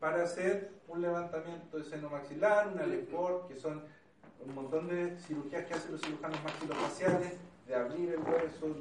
[0.00, 3.82] para hacer un levantamiento de seno maxilar, una LEPOR, que son
[4.40, 7.34] un montón de cirugías que hacen los cirujanos maxilofaciales,
[7.66, 8.74] de abrir el hueso,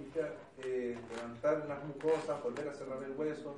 [0.63, 3.57] eh, levantar las mucosas, volver a cerrar el hueso,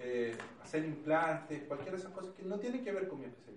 [0.00, 3.54] eh, hacer implantes, cualquiera de esas cosas que no tienen que ver con mi especialidad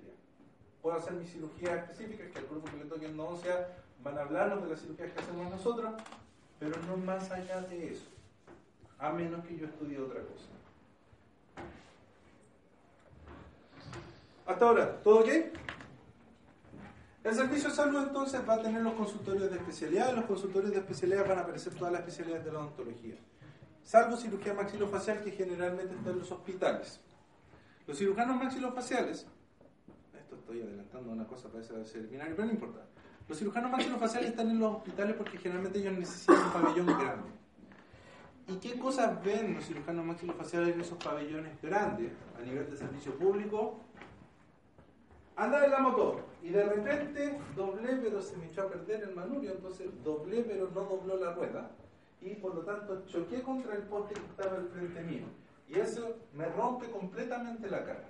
[0.88, 4.22] puedo hacer mis cirugías específicas, que el grupo que le toque en sea van a
[4.22, 5.92] hablarnos de las cirugías que hacemos nosotros,
[6.60, 8.06] pero no más allá de eso,
[8.98, 10.46] a menos que yo estudie otra cosa.
[14.46, 15.30] Hasta ahora, ¿todo ok?
[17.26, 20.78] El servicio de salud entonces va a tener los consultorios de especialidad, los consultorios de
[20.78, 23.16] especialidad van a aparecer todas las especialidades de la odontología,
[23.88, 27.00] salvo cirugía maxilofacial que generalmente está en los hospitales.
[27.88, 29.26] Los cirujanos maxilofaciales
[30.30, 32.82] estoy adelantando una cosa para ese seminario, pero no importa.
[33.30, 37.30] Los cirujanos maxilofaciales están en los hospitales porque generalmente ellos necesitan un pabellón grande.
[38.50, 43.14] ¿Y qué cosas ven los cirujanos maxilofaciales en esos pabellones grandes a nivel de servicio
[43.18, 43.80] público?
[45.38, 49.16] Anda en la motor y de repente doblé pero se me echó a perder el
[49.16, 51.72] manubrio, entonces doblé pero no dobló la rueda
[52.22, 55.26] y por lo tanto choqué contra el poste que estaba al frente mío
[55.70, 58.06] y eso me rompe completamente la cara.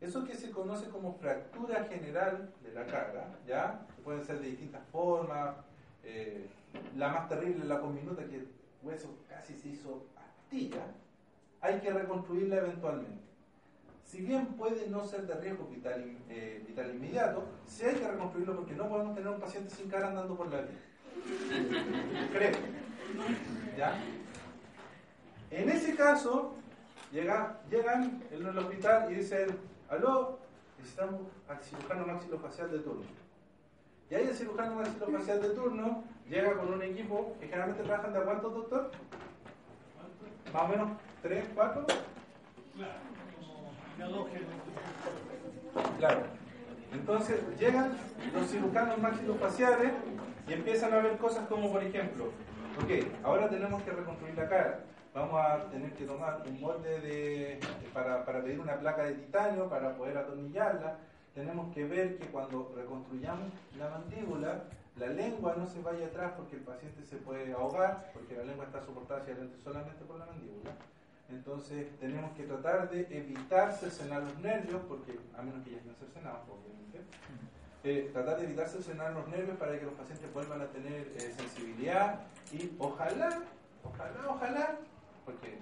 [0.00, 3.86] Eso que se conoce como fractura general de la cara, ¿ya?
[4.02, 5.56] pueden ser de distintas formas.
[6.04, 6.46] Eh,
[6.96, 8.48] la más terrible, la conminuta, que el
[8.82, 10.86] hueso casi se hizo astilla,
[11.60, 13.20] hay que reconstruirla eventualmente.
[14.04, 16.64] Si bien puede no ser de riesgo vital, eh,
[16.94, 20.50] inmediato, sí hay que reconstruirlo porque no podemos tener un paciente sin cara andando por
[20.50, 20.78] la vida.
[22.32, 22.52] Creo.
[23.76, 23.94] ¿Ya?
[25.50, 26.54] En ese caso,
[27.12, 29.48] llega, llegan en el hospital y dicen,
[29.88, 30.38] aló,
[30.78, 33.02] necesitamos al cirujano maxilofacial de turno.
[34.10, 38.20] Y ahí el cirujano maxilofacial de turno llega con un equipo que generalmente trabajan de
[38.20, 38.90] cuántos, doctor?
[40.52, 40.90] Más o menos
[41.22, 41.86] tres, cuatro.
[45.98, 46.22] Claro.
[46.92, 47.92] Entonces llegan
[48.32, 49.92] los cirujanos maxilofaciales
[50.50, 52.26] y empiezan a ver cosas como, por ejemplo,
[52.82, 54.80] ok, ahora tenemos que reconstruir la cara
[55.14, 57.60] vamos a tener que tomar un molde de,
[57.92, 60.98] para, para pedir una placa de titanio para poder atornillarla.
[61.34, 64.64] Tenemos que ver que cuando reconstruyamos la mandíbula,
[64.96, 68.66] la lengua no se vaya atrás porque el paciente se puede ahogar, porque la lengua
[68.66, 70.72] está soportada hacia adelante solamente por la mandíbula.
[71.28, 75.94] Entonces tenemos que tratar de evitar cercenar los nervios, porque a menos que ya estén
[75.94, 76.98] cercenados, obviamente.
[77.82, 81.34] Eh, tratar de evitar cercenar los nervios para que los pacientes vuelvan a tener eh,
[81.34, 82.20] sensibilidad
[82.52, 83.42] y ojalá,
[83.82, 84.78] ojalá, ojalá
[85.24, 85.58] porque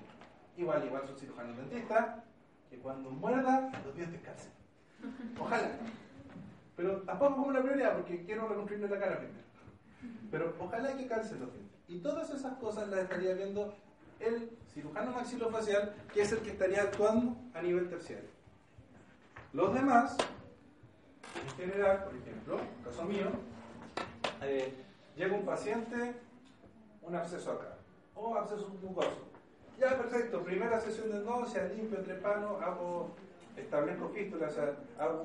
[0.57, 2.16] igual, igual son cirujanos dentistas,
[2.71, 4.51] que cuando muerda los dientes calcen.
[5.39, 5.71] Ojalá.
[6.77, 9.45] Pero tampoco como una prioridad, porque quiero reconstruirle la cara primero.
[10.31, 11.79] Pero ojalá que calcen los dientes.
[11.89, 13.75] Y todas esas cosas las estaría viendo
[14.21, 18.29] el cirujano maxilofacial, que es el que estaría actuando a nivel terciario.
[19.53, 20.16] Los demás,
[21.35, 23.26] en general, por ejemplo, caso mío,
[24.43, 24.72] eh,
[25.16, 26.14] llega un paciente,
[27.03, 27.74] un absceso acá,
[28.14, 29.29] o absceso mucoso.
[29.79, 33.11] Ya, perfecto, primera sesión de endodoncia, limpio, trepano, hago,
[33.57, 35.22] establezco fístula, o sea, hago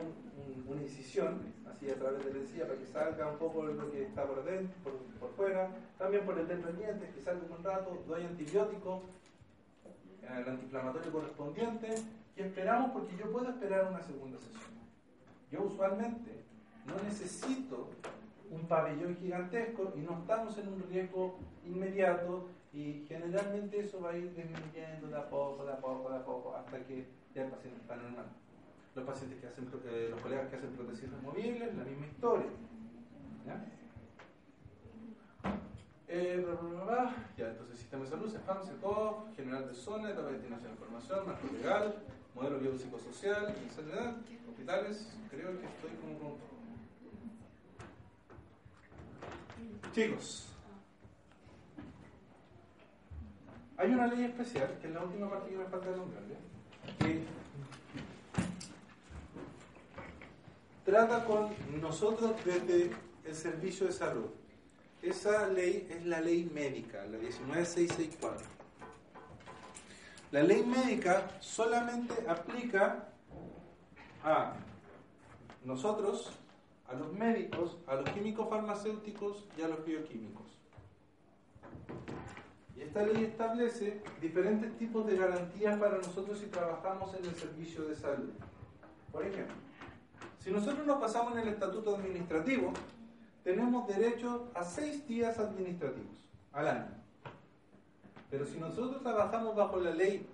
[0.67, 4.03] una incisión, así a través de la encía, para que salga un poco lo que
[4.03, 4.75] está por dentro,
[5.19, 9.01] por, fuera, también por el dentro de dientes, que salga un rato, doy antibiótico,
[10.21, 11.95] el antiinflamatorio correspondiente,
[12.35, 14.82] y esperamos porque yo puedo esperar una segunda sesión.
[15.53, 16.31] Yo usualmente
[16.87, 17.91] no necesito
[18.49, 24.17] un pabellón gigantesco y no estamos en un riesgo inmediato y generalmente eso va a
[24.17, 27.51] ir disminuyendo de a poco, de a poco, de a poco, hasta que ya el
[27.51, 28.25] paciente está normal.
[28.95, 32.49] Los pacientes que hacen, eh, los colegas que hacen prótesis removibles, la misma historia.
[33.45, 33.63] ¿Ya?
[36.07, 36.45] Eh,
[37.37, 41.27] ya, entonces sistema de salud, CEFAM, CECOP, general de zona, etapa de destinación de información,
[41.27, 41.95] marco legal,
[42.35, 44.17] modelo biopsicosocial, enfermedad,
[44.49, 46.53] hospitales, creo que estoy como con
[49.93, 50.47] Chicos,
[53.77, 56.23] hay una ley especial, que es la última parte que me falta nombrar,
[56.99, 57.23] que
[60.85, 61.49] trata con
[61.81, 62.91] nosotros desde
[63.25, 64.29] el servicio de salud.
[65.01, 68.62] Esa ley es la ley médica, la 19664.
[70.33, 73.07] La ley médica solamente aplica
[74.23, 74.53] a
[75.63, 76.31] nosotros,
[76.87, 80.57] a los médicos, a los químicos farmacéuticos y a los bioquímicos.
[82.75, 87.83] Y esta ley establece diferentes tipos de garantías para nosotros si trabajamos en el servicio
[87.83, 88.31] de salud.
[89.11, 89.55] Por ejemplo,
[90.39, 92.73] si nosotros nos pasamos en el estatuto administrativo,
[93.43, 97.02] tenemos derecho a seis días administrativos al año.
[98.33, 100.25] Pero si nosotros trabajamos bajo la ley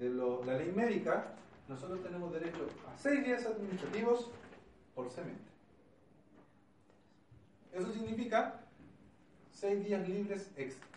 [0.00, 1.28] de la ley médica,
[1.68, 4.28] nosotros tenemos derecho a seis días administrativos
[4.96, 5.46] por semestre.
[7.72, 8.60] Eso significa
[9.52, 10.88] seis días libres extra.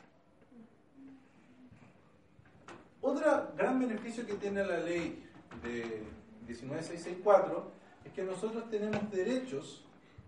[2.99, 5.23] Otro gran beneficio que tiene la ley
[5.61, 6.01] de
[6.47, 7.71] 19664
[8.05, 9.85] es que nosotros tenemos derechos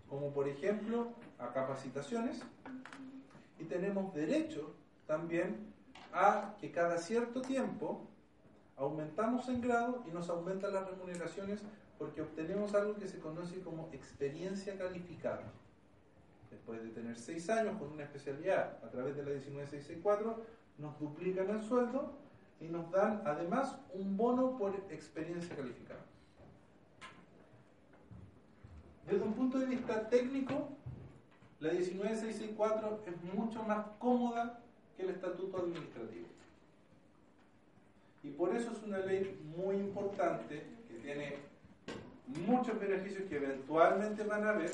[0.08, 1.08] como por ejemplo
[1.40, 2.42] a capacitaciones,
[3.58, 4.72] y tenemos derecho
[5.08, 5.74] también
[6.16, 8.00] a que cada cierto tiempo
[8.76, 11.60] aumentamos en grado y nos aumentan las remuneraciones
[11.98, 15.44] porque obtenemos algo que se conoce como experiencia calificada.
[16.50, 20.42] Después de tener seis años con una especialidad a través de la 19664,
[20.78, 22.12] nos duplican el sueldo
[22.60, 26.00] y nos dan además un bono por experiencia calificada.
[29.06, 30.70] Desde un punto de vista técnico,
[31.60, 34.62] la 19664 es mucho más cómoda
[34.96, 36.26] que el estatuto administrativo.
[38.22, 41.36] Y por eso es una ley muy importante que tiene
[42.46, 44.72] muchos beneficios que eventualmente van a haber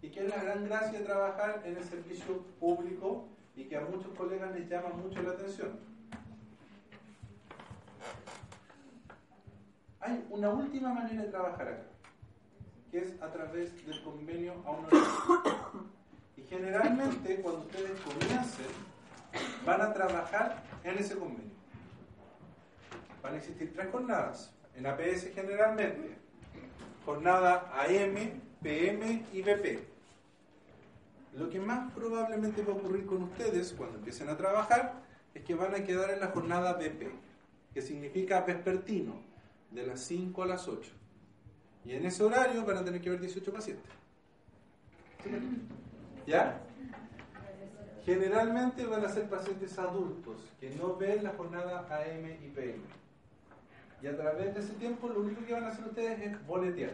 [0.00, 4.12] y que es la gran gracia trabajar en el servicio público y que a muchos
[4.16, 5.70] colegas les llama mucho la atención.
[10.00, 11.94] Hay una última manera de trabajar acá
[12.94, 15.04] que es a través del convenio a honorario.
[16.36, 18.66] Y generalmente cuando ustedes comiencen,
[19.64, 21.52] van a trabajar en ese convenio.
[23.22, 24.52] Van a existir tres jornadas.
[24.76, 26.16] En APS generalmente,
[27.04, 29.94] jornada AM, PM y BP.
[31.34, 35.02] Lo que más probablemente va a ocurrir con ustedes cuando empiecen a trabajar
[35.34, 37.10] es que van a quedar en la jornada BP,
[37.72, 39.20] que significa vespertino,
[39.70, 40.92] de las 5 a las 8.
[41.84, 43.90] Y en ese horario van a tener que ver 18 pacientes.
[46.26, 46.60] ¿Ya?
[48.04, 52.82] Generalmente van a ser pacientes adultos que no ven la jornada AM y PM.
[54.02, 56.92] Y a través de ese tiempo lo único que van a hacer ustedes es boletear.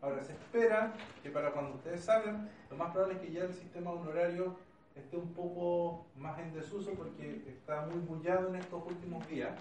[0.00, 0.92] Ahora, se espera
[1.22, 4.56] que para cuando ustedes salgan, lo más probable es que ya el sistema honorario
[4.94, 9.58] esté un poco más en desuso porque está muy bullado en estos últimos días,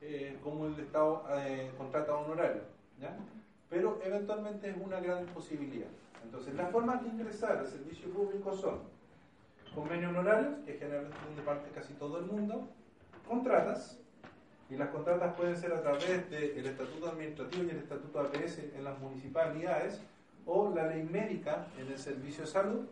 [0.00, 2.62] eh, como el Estado eh, contrata honorario.
[3.00, 3.16] ¿ya?
[3.72, 5.88] pero eventualmente es una gran posibilidad.
[6.22, 8.80] Entonces, las formas de ingresar al servicio público son
[9.74, 12.68] convenios honorarios, que generalmente parte casi todo el mundo,
[13.26, 13.98] contratas,
[14.70, 18.84] y las contratas pueden ser a través del Estatuto Administrativo y el Estatuto APS en
[18.84, 20.00] las municipalidades,
[20.46, 22.86] o la ley médica en el servicio de salud,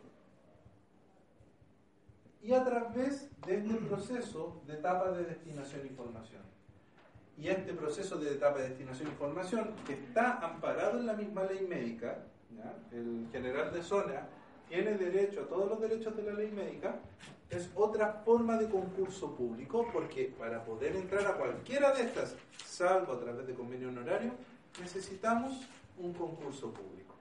[2.43, 6.43] y a través de este proceso de etapa de destinación e información.
[7.39, 11.45] Y este proceso de etapa de destinación de información que está amparado en la misma
[11.45, 12.19] ley médica,
[12.93, 14.27] el general de zona
[14.71, 17.01] tiene derecho a todos los derechos de la ley médica,
[17.51, 23.15] es otra forma de concurso público, porque para poder entrar a cualquiera de estas, salvo
[23.15, 24.31] a través de convenio honorario,
[24.81, 25.67] necesitamos
[25.99, 27.17] un concurso público.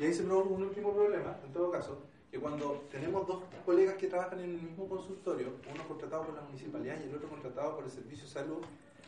[0.00, 2.02] Y ahí se produce un último problema, en todo caso,
[2.32, 6.42] que cuando tenemos dos colegas que trabajan en el mismo consultorio, uno contratado por la
[6.42, 8.62] municipalidad y el otro contratado por el servicio de salud,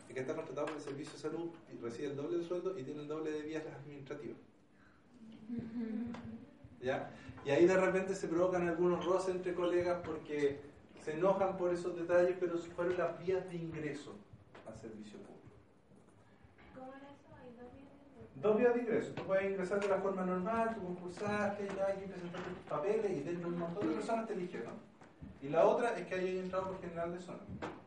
[0.08, 1.50] el que está contratado por el servicio de salud
[1.82, 4.49] recibe el doble de sueldo y tiene el doble de vías administrativas.
[6.82, 7.10] ¿Ya?
[7.44, 10.60] Y ahí de repente se provocan algunos roces entre colegas porque
[11.04, 14.14] se enojan por esos detalles, pero fueron las vías de ingreso
[14.66, 15.56] al servicio público.
[16.74, 17.28] ¿Cómo era eso?
[17.40, 18.40] ¿Hay dos vías de ingreso?
[18.42, 19.12] Dos vías de ingreso.
[19.14, 23.20] Tú puedes ingresar de la forma normal, tú concursaste, ya aquí presentaste tus papeles y
[23.22, 24.74] dentro de un montón de personas te eligieron.
[25.42, 27.40] Y la otra es que hayas entrado por general de zona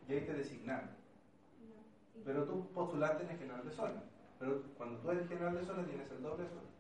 [0.10, 0.90] y ahí te designaron.
[0.90, 2.20] No.
[2.20, 4.02] ¿Y- Pero tú postulaste en el general de zona.
[4.40, 6.73] Pero cuando tú eres general de zona tienes el doble de ah,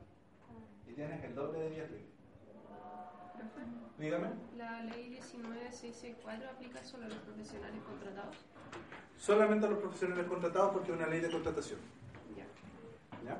[0.93, 2.03] y tienes el doble de libres.
[3.33, 3.61] Profe,
[3.97, 4.27] Dígame.
[4.57, 8.35] La ley 19664 aplica solo a los profesionales contratados.
[9.17, 11.79] Solamente a los profesionales contratados porque es una ley de contratación.
[12.35, 12.45] Ya.
[13.25, 13.39] ¿Ya?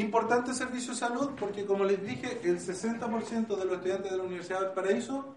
[0.00, 4.24] Importante servicio de salud porque, como les dije, el 60% de los estudiantes de la
[4.24, 5.36] Universidad del Paraíso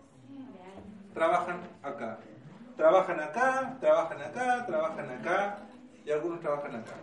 [1.14, 2.20] trabajan acá.
[2.76, 5.60] Trabajan acá, trabajan acá, trabajan acá
[6.06, 6.94] y algunos trabajan acá.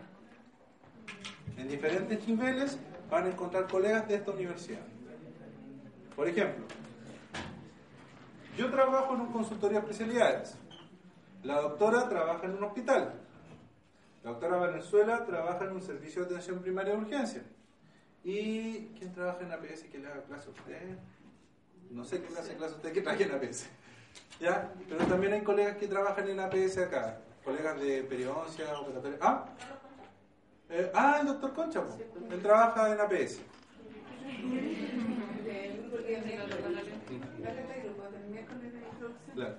[1.56, 2.78] En diferentes niveles
[3.10, 4.82] van a encontrar colegas de esta universidad.
[6.16, 6.64] Por ejemplo,
[8.56, 10.56] yo trabajo en un consultorio de especialidades.
[11.42, 13.14] La doctora trabaja en un hospital.
[14.22, 17.42] La doctora Valenzuela trabaja en un servicio de atención primaria de urgencia.
[18.22, 20.98] ¿Y quién trabaja en APS que le haga clase a usted?
[21.90, 23.66] No sé qué clase de clase usted que trabaja en APS.
[24.40, 24.72] ¿Ya?
[24.88, 27.18] Pero también hay colegas que trabajan en APS acá.
[27.44, 29.18] Colegas de periodoncia, operatoria.
[29.20, 29.44] ¿Ah?
[30.76, 31.80] Eh, ah, el doctor Concha.
[31.82, 31.96] po.
[32.32, 33.40] Él trabaja en APS.
[39.34, 39.54] Claro.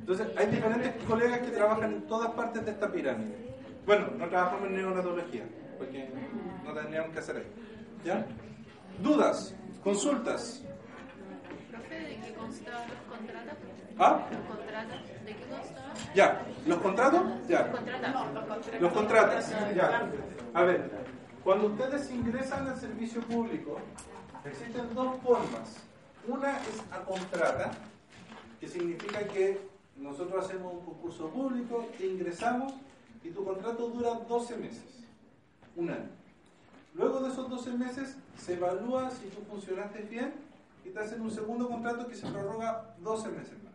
[0.00, 3.36] Entonces, hay diferentes colegas que trabajan en todas partes de esta pirámide.
[3.86, 5.44] Bueno, no trabajamos en neonatología,
[5.78, 6.08] porque
[6.64, 7.46] no tendríamos que hacer ahí.
[8.04, 8.26] ¿Ya?
[9.00, 9.54] ¿Dudas?
[9.84, 10.62] ¿Consultas?
[11.70, 13.54] Profe, ¿de qué constaban los contratos?
[14.02, 14.26] ¿Ah?
[14.32, 14.96] ¿Los contratos?
[15.26, 15.44] ¿De qué?
[16.14, 16.42] ¿Ya?
[16.66, 17.22] ¿Los contratos?
[17.46, 17.70] Ya.
[17.70, 18.80] Contratos.
[18.80, 20.10] Los contratos, ya.
[20.54, 20.90] A ver,
[21.44, 23.78] cuando ustedes ingresan al servicio público,
[24.42, 25.76] existen dos formas.
[26.26, 27.72] Una es a contrata,
[28.58, 29.60] que significa que
[29.96, 32.72] nosotros hacemos un concurso público, te ingresamos
[33.22, 35.04] y tu contrato dura 12 meses,
[35.76, 36.08] un año.
[36.94, 40.32] Luego de esos 12 meses se evalúa si tú funcionaste bien
[40.86, 43.69] y te hacen un segundo contrato que se prorroga 12 meses más.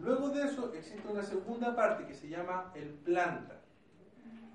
[0.00, 3.60] Luego de eso existe una segunda parte que se llama el planta.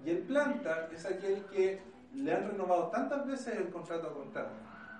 [0.06, 1.82] Y el planta es aquel que
[2.14, 4.52] le han renovado tantas veces el contrato a contrato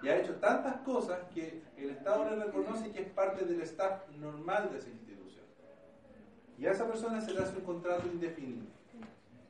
[0.02, 4.02] y ha hecho tantas cosas que el Estado le reconoce que es parte del staff
[4.20, 5.46] normal de esa institución.
[6.58, 8.66] Y a esa persona se le hace un contrato indefinido.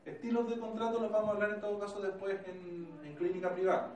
[0.05, 3.91] Estilos de contrato los vamos a hablar en todo caso después en, en clínica privada.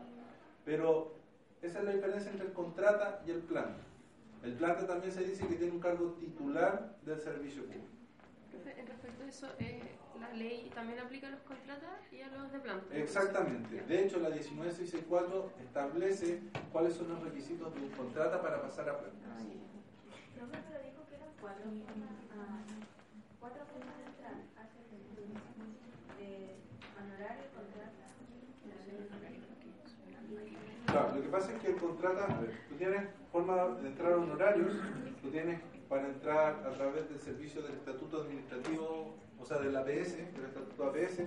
[0.63, 1.13] Pero
[1.61, 3.81] esa es la diferencia entre el contrata y el planta.
[4.43, 7.87] El planta también se dice que tiene un cargo titular del servicio público.
[8.51, 9.81] En respecto a eso, eh,
[10.19, 12.93] la ley también aplica a los contratas y a los de planta.
[12.93, 13.81] Exactamente.
[13.83, 16.41] De hecho, la 19664 establece
[16.73, 19.27] cuáles son los requisitos de un contrata para pasar a planta.
[19.31, 19.39] Ah,
[20.51, 21.63] pero dijo que eran cuatro,
[22.36, 22.59] ah,
[23.39, 25.24] cuatro formas de entrar a servicio.
[26.20, 26.59] De
[26.99, 28.03] honorario, contrata.
[30.86, 34.14] Claro, lo que pasa es que el contrata, a ver, tú tienes forma de entrar
[34.14, 34.74] a honorarios,
[35.20, 40.18] tú tienes para entrar a través del servicio del estatuto administrativo, o sea, del APS,
[40.18, 41.18] del estatuto APS,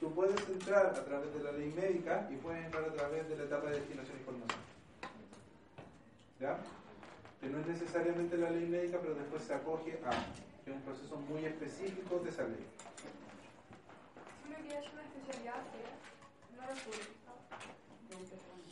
[0.00, 3.36] tú puedes entrar a través de la ley médica y puedes entrar a través de
[3.36, 4.60] la etapa de destinación información.
[6.40, 6.56] ¿Ya?
[7.38, 10.10] Que no es necesariamente la ley médica, pero después se acoge a,
[10.64, 12.64] que es un proceso muy específico de esa ley.
[14.46, 15.62] Una especialidad,
[16.56, 16.62] no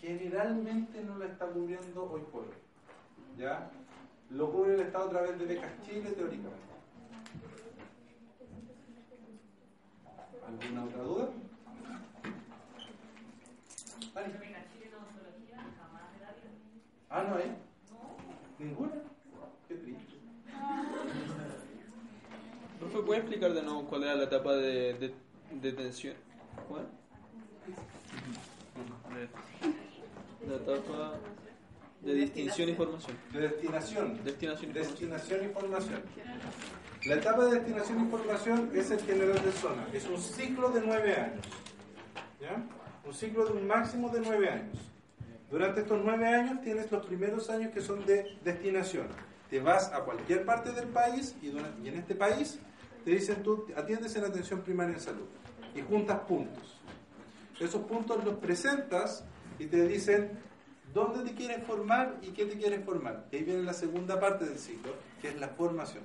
[0.01, 2.70] generalmente no la está cubriendo hoy por hoy.
[3.39, 3.71] ¿Ya?
[4.31, 6.71] Lo cubre el Estado a través de becas Chile teóricamente.
[10.47, 11.29] ¿Alguna otra duda?
[14.15, 14.33] Dani.
[17.09, 17.57] Ah, no hay.
[18.59, 18.93] ¿Ninguna?
[19.67, 20.15] Qué triste.
[22.79, 25.15] Profe, ¿puede explicar de nuevo cuál era la etapa de, de,
[25.51, 26.15] de detención?
[26.69, 26.87] ¿Cuál?
[30.47, 31.15] La etapa
[32.03, 33.17] de distinción y formación.
[33.33, 34.21] De destinación.
[34.25, 34.75] Destinación y formación.
[34.75, 36.03] Destinación y formación.
[37.07, 39.87] La etapa de destinación y formación es el general de zona.
[39.93, 41.45] Es un ciclo de nueve años.
[42.41, 42.63] ¿ya?
[43.07, 44.77] Un ciclo de un máximo de nueve años.
[45.51, 49.09] Durante estos nueve años tienes los primeros años que son de destinación.
[49.49, 52.59] Te vas a cualquier parte del país y, durante- y en este país
[53.05, 55.27] te dicen tú atiendes en atención primaria en salud
[55.75, 56.77] y juntas puntos.
[57.59, 59.25] Esos puntos los presentas
[59.59, 60.31] y te dicen
[60.93, 63.27] dónde te quieres formar y qué te quieres formar.
[63.31, 66.05] Y ahí viene la segunda parte del ciclo, que es la formación.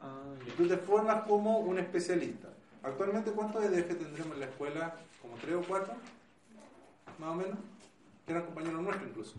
[0.00, 2.48] Ah, tú te formas como un especialista.
[2.82, 4.96] Actualmente, ¿cuántos EDF tendremos en la escuela?
[5.20, 5.94] ¿Como tres o cuatro?
[7.18, 7.58] Más o menos.
[8.24, 9.34] Que eran compañeros nuestros incluso.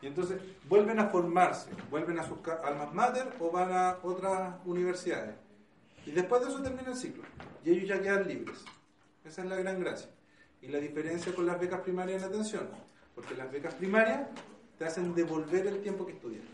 [0.00, 5.34] Y entonces vuelven a formarse, vuelven a sus almas mater o van a otras universidades.
[6.04, 7.22] Y después de eso termina el ciclo.
[7.64, 8.64] Y ellos ya quedan libres.
[9.24, 10.10] Esa es la gran gracia.
[10.60, 12.68] Y la diferencia con las becas primarias en atención.
[13.14, 14.22] Porque las becas primarias
[14.78, 16.48] te hacen devolver el tiempo que estudiaste.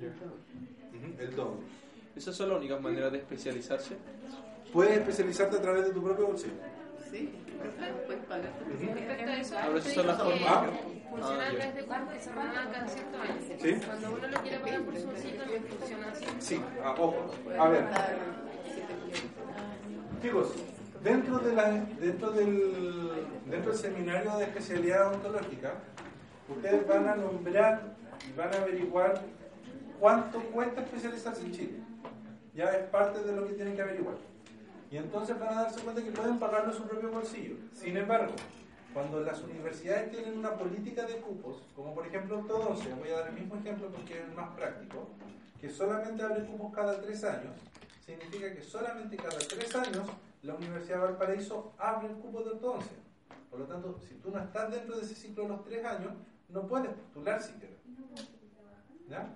[0.00, 0.08] ya.
[0.08, 1.60] Ujú, El doble.
[2.16, 3.96] ¿Esas son las únicas maneras de especializarse?
[4.72, 6.54] Puedes especializarte a través de tu propio bolsillo.
[7.10, 7.30] Sí,
[8.06, 8.52] puedes pagar.
[8.68, 10.70] Respecto a eso, Ahora son las formas.
[11.10, 12.30] funciona Ah, a través de que se
[12.72, 13.34] cada cierto año.
[13.62, 13.86] Sí.
[13.86, 16.24] Cuando uno lo quiere pagar por su bolsillo, no funciona así.
[16.40, 17.30] Sí, ah, ojo.
[17.58, 17.84] A ver,
[20.22, 20.52] chicos,
[21.06, 21.54] dentro, de
[22.00, 23.12] dentro, del,
[23.48, 25.74] dentro del seminario de especialidad ontológica,
[26.48, 27.94] ustedes van a nombrar
[28.28, 29.22] y van a averiguar
[30.00, 31.78] cuánto cuesta especializarse en Chile.
[32.54, 34.16] Ya es parte de lo que tienen que averiguar.
[34.90, 37.54] Y entonces van a darse cuenta que pueden pagarlo de su propio bolsillo.
[37.72, 38.34] Sin embargo,
[38.92, 43.28] cuando las universidades tienen una política de cupos, como por ejemplo ortodoncia, voy a dar
[43.28, 45.08] el mismo ejemplo porque es más práctico,
[45.60, 47.52] que solamente abre cupos cada tres años,
[48.04, 50.06] significa que solamente cada tres años
[50.46, 52.96] la Universidad de Valparaíso abre el cupo de ortodoncia.
[53.50, 56.12] Por lo tanto, si tú no estás dentro de ese ciclo de los tres años,
[56.48, 57.74] no puedes postular siquiera.
[59.08, 59.28] ¿Ya?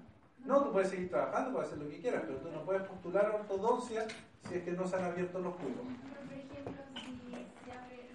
[0.45, 3.27] No, tú puedes seguir trabajando, puedes hacer lo que quieras, pero tú no puedes postular
[3.27, 4.07] a ortodoncia
[4.49, 5.71] si es que no se han abierto los cupos.
[5.77, 8.11] Por ejemplo, si se abre,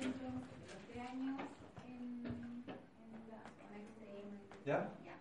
[0.00, 1.40] los tres años
[1.86, 2.64] en,
[3.28, 3.40] la
[4.64, 4.78] ¿Ya?
[5.04, 5.16] ya.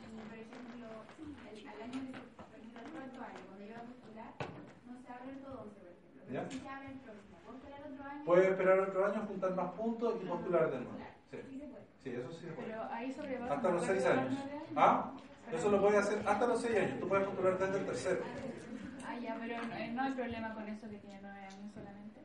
[0.00, 0.86] Y, por ejemplo,
[1.50, 4.32] el- al año de, por ejemplo, el cuarto año, cuando yo voy a postular,
[4.86, 6.22] no se abre el todo 11, por ejemplo.
[6.26, 6.48] Pero ¿Ya?
[6.50, 7.58] si se abre el próximo, ¿puedo
[8.24, 10.98] Puedes esperar otro año, juntar más puntos y postular de nuevo.
[11.30, 11.36] Sí,
[12.02, 12.20] Sí puede.
[12.20, 12.68] eso sí se puede.
[12.68, 14.38] Pero ahí sobrepasa Hasta los un seis poco años.
[14.76, 15.12] ¿Ah?
[15.52, 17.00] Eso lo puedes hacer hasta los seis años.
[17.00, 18.20] Tú puedes postular desde el tercero.
[19.06, 22.20] Ah, ya, pero no, no hay problema con eso que tiene nueve años solamente.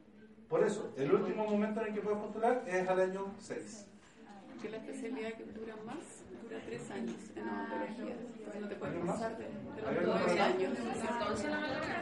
[0.48, 3.86] Por eso, el último momento en el que puedes postular es al año 6.
[4.62, 8.16] Que la especialidad que dura más dura tres años en odontología.
[8.38, 9.16] Entonces no te puedes ¿Años más?
[9.16, 9.52] pasar de, de
[9.88, 10.72] ¿Hay los años.
[11.20, 12.02] Entonces, la mayoría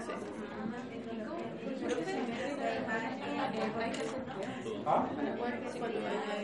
[4.86, 5.08] ¿Ah?
[5.80, 6.44] Cuando vaya a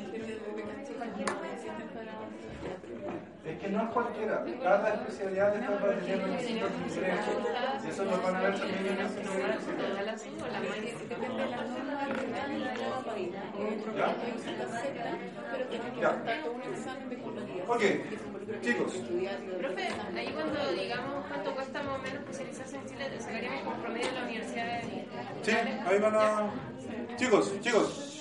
[1.53, 3.30] existen para.
[3.43, 4.45] Es que no es cualquiera.
[4.61, 7.35] Cada especialidad después va a tener requisitos diferentes.
[7.83, 9.07] Y eso lo van a ver también en de de.
[13.57, 14.07] En otro ¿Ya?
[15.99, 16.11] Ya.
[16.51, 16.61] un
[17.09, 17.63] de.
[17.67, 17.81] Ok,
[18.61, 18.93] chicos.
[19.57, 23.81] Profe, ahí cuando digamos cuánto cuesta más o menos especializarse en Chile, te sacaríamos por
[23.81, 25.05] promedio en la universidad de...
[25.41, 26.51] Sí, ahí van a...
[27.15, 28.11] Chicos, chicos.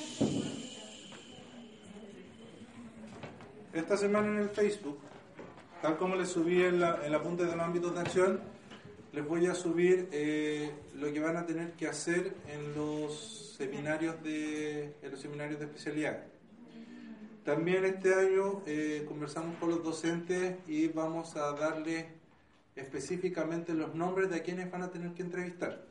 [3.72, 4.98] Esta semana en el Facebook,
[5.82, 8.40] tal como les subí en la, en la punta de los ámbitos de acción,
[9.12, 14.23] les voy a subir eh, lo que van a tener que hacer en los seminarios
[14.23, 16.24] de, en los seminarios de especialidad.
[17.44, 22.05] También este año eh, conversamos con los docentes y vamos a darles
[22.77, 25.85] específicamente los nombres de quienes van a tener que entrevistar.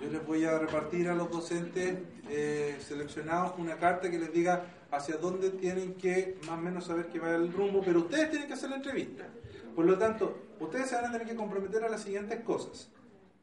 [0.00, 4.64] Yo les voy a repartir a los docentes eh, seleccionados una carta que les diga
[4.92, 8.46] hacia dónde tienen que más o menos saber que va el rumbo, pero ustedes tienen
[8.46, 9.26] que hacer la entrevista.
[9.74, 12.90] Por lo tanto, ustedes se van a tener que comprometer a las siguientes cosas.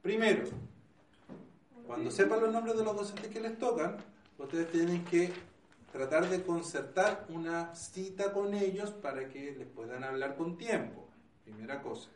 [0.04, 0.44] Primero,
[1.88, 3.98] cuando sepan los nombres de los docentes que les tocan,
[4.38, 5.32] ustedes tienen que
[5.92, 11.08] tratar de concertar una cita con ellos para que les puedan hablar con tiempo.
[11.44, 12.12] Primera cosa.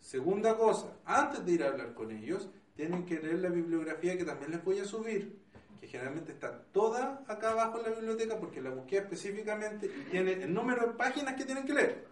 [0.00, 4.24] Segunda cosa, antes de ir a hablar con ellos, tienen que leer la bibliografía que
[4.24, 5.41] también les voy a subir,
[5.82, 10.34] que generalmente está toda acá abajo en la biblioteca porque la busqué específicamente y tiene
[10.34, 12.06] el número de páginas que tienen que leer.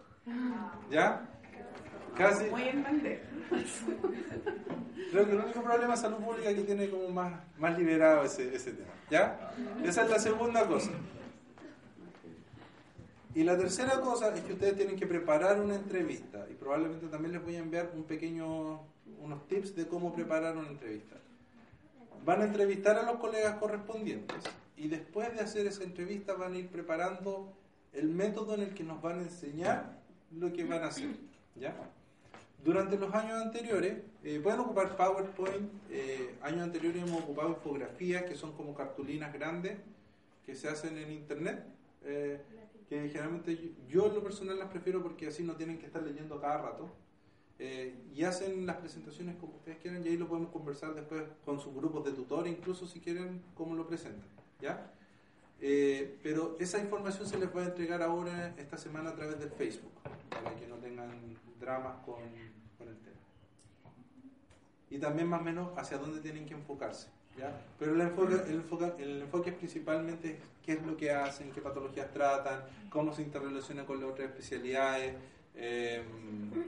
[0.89, 1.25] ¿Ya?
[2.17, 2.49] Casi.
[2.49, 3.23] Muy en bandeja.
[5.11, 8.53] Creo que el único problema es salud pública que tiene como más, más liberado ese,
[8.53, 8.91] ese tema.
[9.09, 9.53] ¿Ya?
[9.85, 10.91] Esa es la segunda cosa.
[13.33, 17.31] Y la tercera cosa es que ustedes tienen que preparar una entrevista y probablemente también
[17.31, 18.81] les voy a enviar un pequeño,
[19.21, 21.15] unos tips de cómo preparar una entrevista.
[22.25, 24.37] Van a entrevistar a los colegas correspondientes
[24.77, 27.53] y después de hacer esa entrevista van a ir preparando
[27.93, 29.99] el método en el que nos van a enseñar
[30.31, 31.09] lo que van a hacer.
[31.55, 31.75] ¿Ya?
[32.63, 38.35] durante los años anteriores, eh, pueden ocupar PowerPoint, eh, años anteriores hemos ocupado infografías que
[38.35, 39.77] son como cartulinas grandes
[40.45, 41.63] que se hacen en internet,
[42.03, 42.39] eh,
[42.87, 46.03] que generalmente yo, yo en lo personal las prefiero porque así no tienen que estar
[46.03, 46.89] leyendo cada rato.
[47.63, 51.59] Eh, y hacen las presentaciones como ustedes quieran y ahí lo podemos conversar después con
[51.59, 54.27] sus grupos de tutores, incluso si quieren, cómo lo presentan.
[54.59, 54.91] ¿ya?
[55.59, 59.51] Eh, pero esa información se les va a entregar ahora, esta semana, a través del
[59.51, 59.91] Facebook,
[60.31, 61.11] para que no tengan
[61.59, 62.23] dramas con,
[62.79, 63.19] con el tema.
[64.89, 67.09] Y también más o menos hacia dónde tienen que enfocarse.
[67.37, 67.61] ¿ya?
[67.77, 71.61] Pero el enfoque, el, enfoque, el enfoque es principalmente qué es lo que hacen, qué
[71.61, 75.13] patologías tratan, cómo se interrelaciona con las otras especialidades,
[75.55, 76.03] eh,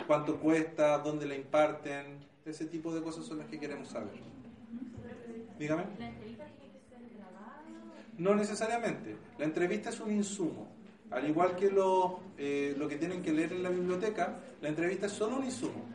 [0.07, 4.13] cuánto cuesta, dónde la imparten, ese tipo de cosas son las que queremos saber.
[5.57, 5.83] Dígame.
[5.97, 7.63] ¿La entrevista tiene que ser grabada?
[8.17, 9.15] No necesariamente.
[9.37, 10.67] La entrevista es un insumo.
[11.11, 15.05] Al igual que lo, eh, lo que tienen que leer en la biblioteca, la entrevista
[15.05, 15.85] es solo un insumo.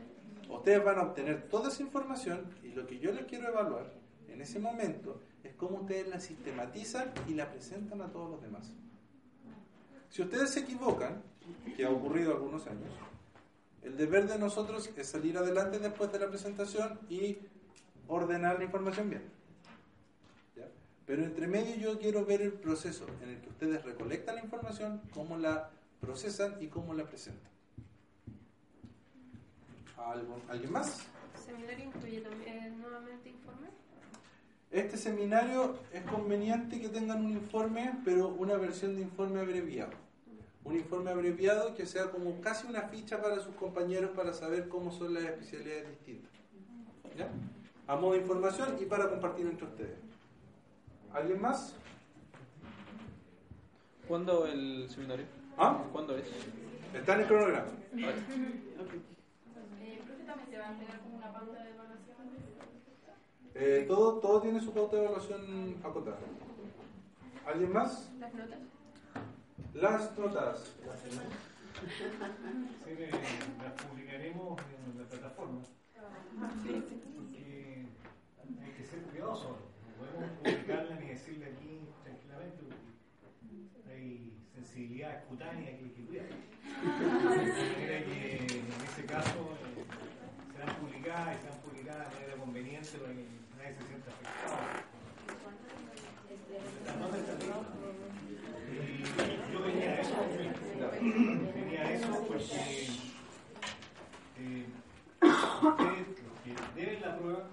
[0.49, 3.93] Ustedes van a obtener toda esa información y lo que yo les quiero evaluar
[4.29, 8.73] en ese momento es cómo ustedes la sistematizan y la presentan a todos los demás.
[10.09, 11.23] Si ustedes se equivocan,
[11.77, 12.91] que ha ocurrido algunos años,
[13.83, 17.39] el deber de nosotros es salir adelante después de la presentación y
[18.09, 19.23] ordenar la información bien.
[20.57, 20.65] ¿Ya?
[21.07, 25.01] Pero entre medio yo quiero ver el proceso en el que ustedes recolectan la información,
[25.15, 25.71] cómo la
[26.01, 27.51] procesan y cómo la presentan.
[29.97, 31.07] ¿Algo- ¿Alguien más?
[31.37, 33.69] ¿El seminario incluye también eh, nuevamente informe?
[34.71, 39.93] Este seminario es conveniente que tengan un informe, pero una versión de informe abreviado.
[40.69, 44.93] Un informe abreviado que sea como casi una ficha para sus compañeros para saber cómo
[44.93, 46.31] son las especialidades distintas.
[47.17, 47.31] ¿Ya?
[47.87, 49.99] A modo de información y para compartir entre ustedes.
[51.15, 51.75] ¿Alguien más?
[54.07, 55.25] ¿Cuándo el seminario?
[55.57, 55.83] ¿Ah?
[55.91, 56.27] ¿Cuándo es?
[56.93, 57.69] Está en el cronograma.
[59.81, 62.17] Eh, ¿Profe también te va a entregar como una pauta de evaluación?
[63.55, 66.19] Eh, todo, todo tiene su pauta de evaluación acotada.
[67.47, 68.13] ¿Alguien más?
[68.19, 68.59] ¿Las notas?
[69.81, 70.65] Las notas.
[70.65, 72.03] Sí,
[73.63, 75.61] las publicaremos en la plataforma.
[77.15, 77.87] Porque
[78.61, 79.57] hay que ser cuidadosos.
[79.57, 86.27] No podemos publicarla ni decirle aquí tranquilamente porque hay sensibilidad cutánea que hay que cuidar.
[86.27, 89.85] De manera que en ese caso eh,
[90.53, 93.25] serán publicadas y serán publicadas de manera conveniente para que
[93.57, 94.99] nadie se sienta afectado.
[96.85, 97.79] Las notas están listas.
[98.71, 100.15] Y yo venía a eso,
[101.55, 102.87] venía a eso porque
[104.39, 104.67] eh,
[105.23, 107.49] ustedes, los que deben la prueba,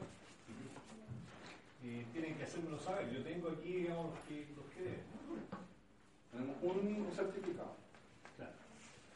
[1.84, 3.12] eh, tienen que hacérmelo saber.
[3.12, 5.04] Yo tengo aquí, digamos, los que, los que deben.
[6.32, 7.76] Tenemos un certificado.
[8.38, 8.52] Claro.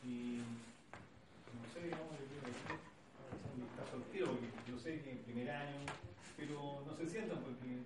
[0.04, 0.41] Y
[1.54, 2.76] no sé, digamos, yo
[3.54, 5.78] un vistazo al tiro, porque yo sé que en primer año,
[6.38, 7.84] pero no se sientan porque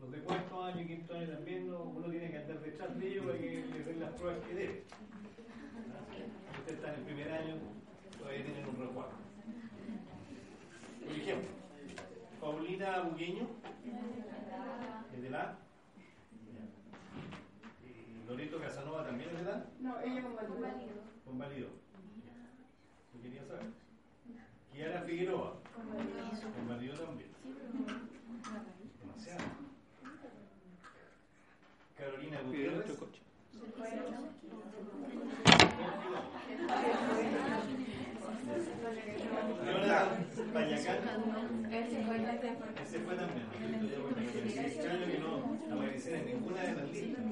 [0.00, 3.08] los de cuarto año y quinto año también no- uno tiene que andar detrás de
[3.08, 4.82] ellos para que les den las pruebas que deben.
[6.58, 7.54] Ustedes están en el primer año,
[8.18, 9.16] todavía tienen un recuadro.
[11.04, 11.48] Por ejemplo,
[12.40, 13.46] Paulina Bugueño,
[15.14, 15.56] ¿es de la?
[18.28, 19.64] Loreto Casanova también es de la?
[19.80, 20.36] No, ella con.
[21.24, 21.68] Convalidó.
[21.68, 21.87] Lo
[42.48, 43.46] Ese fue también.
[44.64, 47.24] Extraño que no apareciera en ninguna de las listas.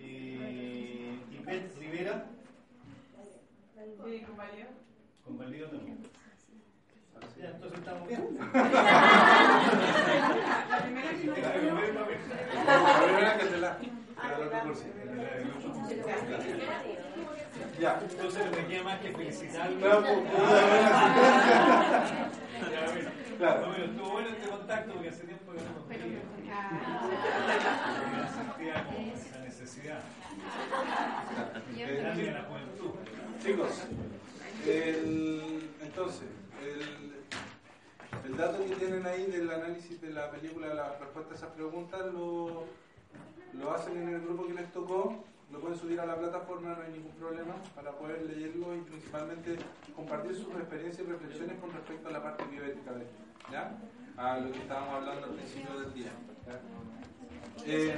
[0.00, 2.26] Eh, Ipet Rivera.
[3.96, 4.10] Con.
[5.24, 5.98] Convalido también.
[7.38, 8.38] Ya, entonces estamos bien.
[10.68, 12.18] La primera que La primera papel.
[12.66, 13.78] La primera que te la.
[17.80, 18.00] Ya.
[18.02, 20.02] Entonces no me queda más que felicitarlo.
[23.38, 23.84] Claro, bueno.
[23.84, 26.24] Estuvo bueno este contacto porque hace tiempo que no nos veíamos.
[28.34, 28.98] Sentía como
[29.32, 30.00] la necesidad
[32.32, 32.90] la juventud.
[33.42, 33.82] Chicos,
[34.66, 36.28] el- entonces,
[36.64, 37.14] el,
[38.30, 42.00] el dato que tienen ahí del análisis de la película, la respuesta a esas preguntas,
[42.12, 42.64] lo,
[43.54, 46.82] lo hacen en el grupo que les tocó, lo pueden subir a la plataforma, no
[46.82, 49.56] hay ningún problema, para poder leerlo y principalmente
[49.96, 53.16] compartir sus experiencias y reflexiones con respecto a la parte bioética de esto,
[53.50, 53.76] ¿ya?
[54.16, 56.10] A lo que estábamos hablando al principio del día.
[56.46, 56.60] ¿ya?
[57.64, 57.96] Eh,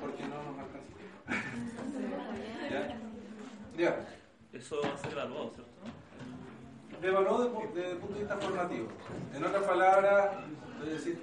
[0.00, 0.90] porque no nos alcanza.
[2.70, 2.96] ¿Ya?
[3.76, 4.08] Ya.
[4.52, 5.70] Eso va a ser evaluado, ¿cierto?
[7.00, 8.88] devaluó desde el punto de vista formativo.
[9.34, 10.30] En otras palabras,
[10.78, 11.22] voy a decir,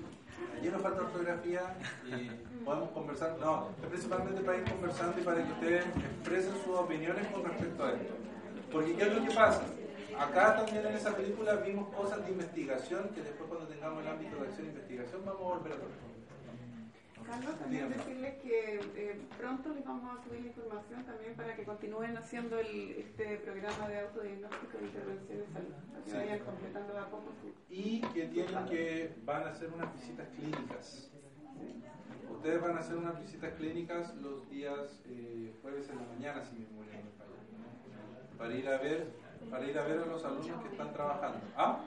[0.58, 1.76] allí nos falta ortografía
[2.08, 2.30] y
[2.68, 3.38] podemos conversar.
[3.40, 7.86] No, es principalmente para ir conversando y para que ustedes expresen sus opiniones con respecto
[7.86, 8.14] a esto.
[8.72, 9.64] Porque ¿qué es lo que pasa?
[10.20, 14.36] Acá también en esa película vimos cosas de investigación que después cuando tengamos el ámbito
[14.36, 16.08] de acción e investigación vamos a volver a tocar.
[17.28, 22.16] Carlos, también decirles que eh, pronto les vamos a subir información también para que continúen
[22.18, 26.16] haciendo el, este programa de autodiagnóstico e intervención de salud, para que Sí.
[26.18, 27.54] vayan completando de a poco su...
[27.70, 31.12] y que tienen que van a hacer unas visitas clínicas.
[32.30, 36.56] Ustedes van a hacer unas visitas clínicas los días eh, jueves en la mañana, si
[36.56, 39.08] mi memoria no me falla, para ir a ver,
[39.50, 41.40] para ir a ver a los alumnos que están trabajando.
[41.56, 41.80] ¿Ah?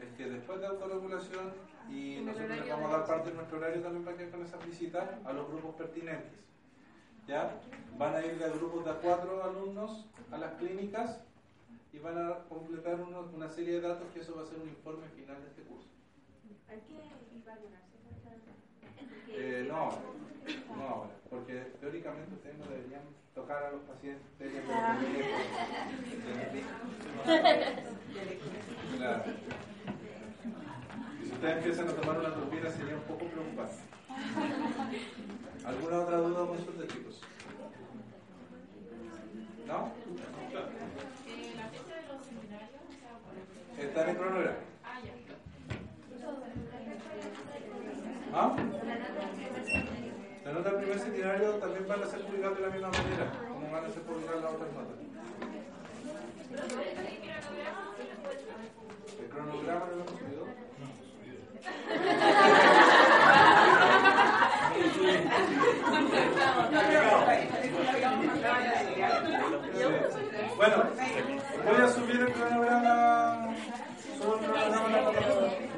[0.00, 1.52] Es que después de autorregulación
[1.88, 4.64] y nosotros les vamos a dar parte de nuestro horario también para que con esas
[4.66, 6.40] visitas a los grupos pertinentes.
[7.26, 7.60] ¿Ya?
[7.96, 11.20] Van a ir de grupos de a cuatro alumnos a las clínicas
[11.92, 14.68] y van a completar uno- una serie de datos que eso va a ser un
[14.68, 15.88] informe final de este curso.
[16.68, 17.14] Hay que.
[19.36, 19.90] Eh, no,
[20.76, 23.02] no ahora, porque teóricamente ustedes no deberían
[23.34, 24.62] tocar a los pacientes de
[28.96, 29.24] Claro.
[31.20, 33.82] Y si ustedes empiezan a tomar una turbina sería un poco preocupante.
[35.66, 37.20] ¿Alguna otra duda o consulta, chicos?
[39.66, 39.90] ¿No?
[41.26, 44.58] Eh, la fecha de los seminarios, o sea, por Está en el cronograma.
[48.36, 48.52] Ah.
[50.44, 53.70] La nota del primer seminario también van a ser publicadas de la misma manera, como
[53.70, 54.96] van a ser publicadas las otras notas.
[59.20, 60.46] ¿El cronograma no lo hemos subido?
[70.56, 70.76] Bueno,
[71.64, 73.54] voy a subir el cronograma.
[74.18, 75.73] Subo el cronograma la plataforma.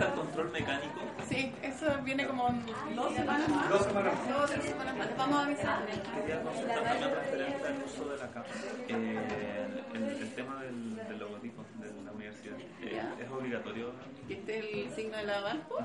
[0.00, 3.68] No, control mecánico, Sí, eso viene como en dos semanas más.
[3.70, 4.28] dos semanas más.
[4.28, 5.06] Dos o tres semanas más.
[5.06, 5.86] Les vamos a avisar.
[5.86, 8.54] quería consultar también referente al uso de la cámara.
[8.88, 13.02] Eh, el, tema del, logotipo de la universidad, eh.
[13.20, 13.92] ¿es obligatorio?
[14.28, 15.78] ¿Que esté el signo de la banco?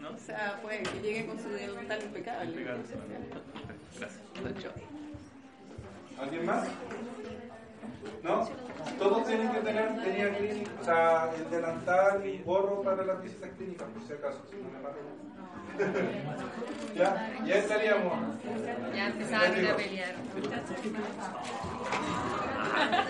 [0.00, 0.10] No.
[0.10, 2.50] O sea, puede que llegue con su dental impecable.
[2.50, 2.82] Impecable,
[3.98, 4.72] Gracias.
[6.18, 6.68] ¿Alguien más?
[8.22, 8.48] ¿No?
[8.98, 13.50] Todos tienen que tener tenía clínica, o sea, el delantal y gorro para las visitas
[13.56, 14.80] clínicas, por si acaso, si no me
[16.94, 18.12] ya, ya estaríamos.
[18.94, 20.14] Ya empezaban a pelear.